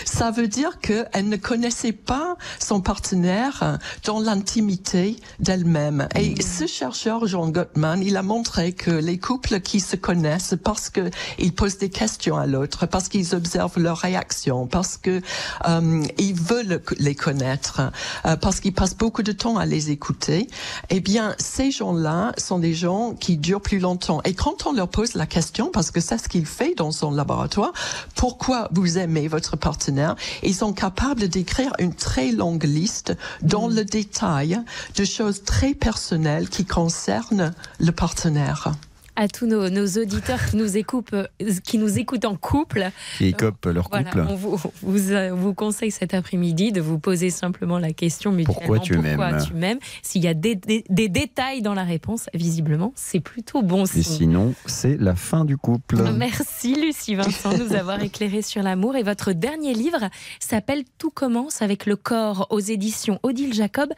[0.04, 6.08] Ça veut dire qu'elle ne connaissait pas son partenaire dans l'intimité d'elle-même.
[6.14, 10.90] Et ce chercheur, Jean Gottman, il a montré que les couples qui se connaissent parce
[10.90, 15.20] que ils posent des questions à l'autre, parce qu'ils observent leurs réactions, parce que
[15.68, 17.92] euh, ils veulent les connaître,
[18.26, 20.48] euh, parce qu'ils passent beaucoup de temps à les écouter,
[20.90, 24.20] eh bien, ces gens-là sont des gens qui durent plus longtemps.
[24.24, 27.10] Et quand on leur pose la question, parce que c'est ce qu'il fait dans son
[27.10, 27.72] laboratoire,
[28.14, 33.84] pourquoi vous aimez votre partenaire, ils sont capables d'écrire une très longue liste dans le
[33.84, 34.60] détail
[34.96, 38.72] de choses très personnelles qui concernent le partenaire.
[39.16, 41.26] À tous nos, nos auditeurs qui nous, écoutent, euh,
[41.62, 44.26] qui nous écoutent en couple, Qui écopent leur voilà, couple.
[44.28, 48.80] on vous, vous, euh, vous conseille cet après-midi de vous poser simplement la question Pourquoi
[48.80, 49.78] tu m'aimes tu m'aimes.
[50.02, 54.00] S'il y a des, des- des détails dans la réponse, visiblement, c'est plutôt bon signe.
[54.00, 56.02] Et sinon, c'est la fin du couple.
[56.16, 58.96] Merci Lucie Vincent de nous avoir éclairé sur l'amour.
[58.96, 60.08] Et votre dernier livre
[60.40, 63.92] s'appelle Tout commence avec le corps aux éditions Odile Jacob.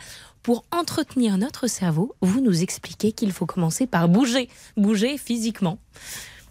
[0.47, 5.81] Pour entretenir notre cerveau, vous nous expliquez qu'il faut commencer par bouger, bouger physiquement.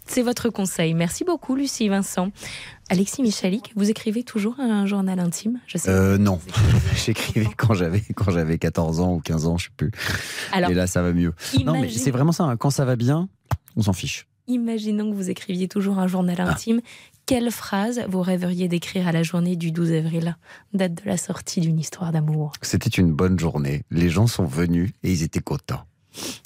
[0.06, 0.92] C'est votre conseil.
[0.92, 2.28] Merci beaucoup Lucie Vincent.
[2.90, 5.88] Alexis Michalik, vous écrivez toujours un journal intime Je sais.
[5.88, 6.40] Euh, non,
[7.06, 9.90] j'écrivais quand j'avais quand j'avais 14 ans ou 15 ans, je sais plus.
[10.52, 11.32] Alors, Et là, ça va mieux.
[11.64, 12.44] Non, mais c'est vraiment ça.
[12.44, 12.58] hein.
[12.58, 13.30] Quand ça va bien,
[13.76, 14.26] on s'en fiche.
[14.46, 16.44] Imaginons que vous écriviez toujours un journal Ah.
[17.26, 20.36] Quelle phrase vous rêveriez d'écrire à la journée du 12 avril,
[20.74, 23.82] date de la sortie d'une histoire d'amour C'était une bonne journée.
[23.90, 25.82] Les gens sont venus et ils étaient contents.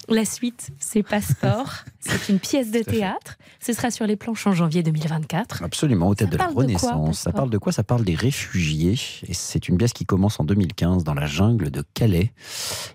[0.08, 1.84] La suite, c'est Passeport.
[2.00, 3.36] c'est une pièce de théâtre.
[3.60, 5.62] Ce sera sur les planches en janvier 2024.
[5.62, 7.18] Absolument, au tête de la parle de quoi, Renaissance.
[7.18, 7.72] ça parle de quoi?
[7.72, 8.98] Ça parle des réfugiés.
[9.28, 12.32] Et c'est une pièce qui commence en 2015 dans la jungle de Calais.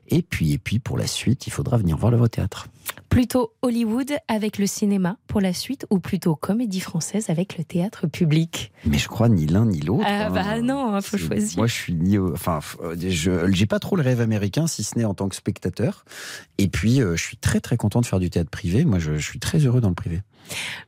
[0.08, 2.68] Et puis, et puis pour la suite, il faudra venir voir le théâtre.
[3.10, 8.08] Plutôt Hollywood avec le cinéma pour la suite ou plutôt comédie française avec le théâtre
[8.08, 8.72] public?
[8.86, 10.04] Mais je crois ni l'un ni l'autre.
[10.06, 10.32] Ah hein.
[10.32, 11.58] bah non, il faut choisir.
[11.58, 12.18] Moi, je suis ni.
[12.18, 15.36] Enfin, euh, je j'ai pas trop le rêve américain, si ce n'est en tant que
[15.36, 16.06] spectateur.
[16.58, 18.86] Et puis, euh, je suis très très content de faire du théâtre privé.
[18.86, 20.22] Moi, je, je suis très heureux dans le privé.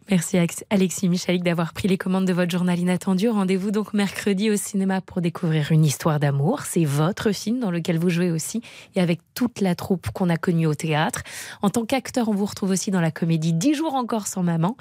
[0.09, 3.27] Merci Alex- Alexis Michalik d'avoir pris les commandes de votre journal inattendu.
[3.29, 6.61] Rendez-vous donc mercredi au cinéma pour découvrir une histoire d'amour.
[6.61, 8.61] C'est votre film dans lequel vous jouez aussi
[8.95, 11.23] et avec toute la troupe qu'on a connue au théâtre.
[11.61, 14.77] En tant qu'acteur, on vous retrouve aussi dans la comédie 10 jours encore sans maman.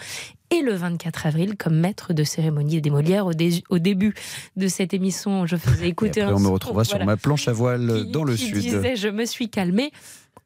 [0.52, 4.14] Et le 24 avril, comme maître de cérémonie des Molières, au, dé- au début
[4.56, 7.48] de cette émission, je faisais Et écouter après, un on me retrouvera sur ma planche
[7.48, 8.58] à voile dans le qui sud.
[8.58, 9.90] disait Je me suis calmée.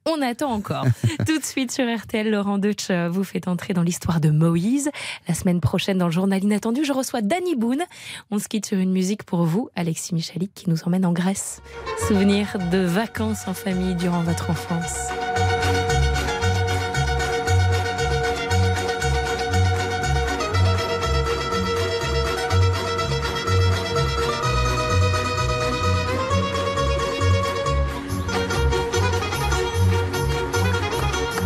[0.06, 0.84] On attend encore.
[1.26, 4.90] Tout de suite sur RTL, Laurent Deutsch euh, vous fait entrer dans l'histoire de Moïse.
[5.28, 7.84] La semaine prochaine, dans le journal inattendu, je reçois Danny Boone.
[8.30, 11.60] On se quitte sur une musique pour vous, Alexis Michalik, qui nous emmène en Grèce.
[12.08, 15.10] Souvenir de vacances en famille durant votre enfance.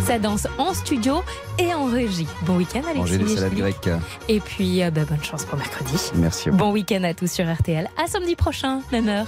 [0.05, 1.23] Ça danse en studio
[1.57, 2.27] et en régie.
[2.43, 3.81] Bon week-end, Alexis Manger des salades Michalik.
[3.83, 4.01] grecques.
[4.29, 5.95] Et puis, euh, bah, bonne chance pour mercredi.
[6.15, 6.49] Merci.
[6.49, 6.57] à vous.
[6.57, 7.89] Bon week-end à tous sur RTL.
[7.97, 9.27] À samedi prochain, même heure.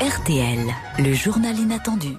[0.00, 0.58] RTL,
[0.98, 2.16] le journal inattendu.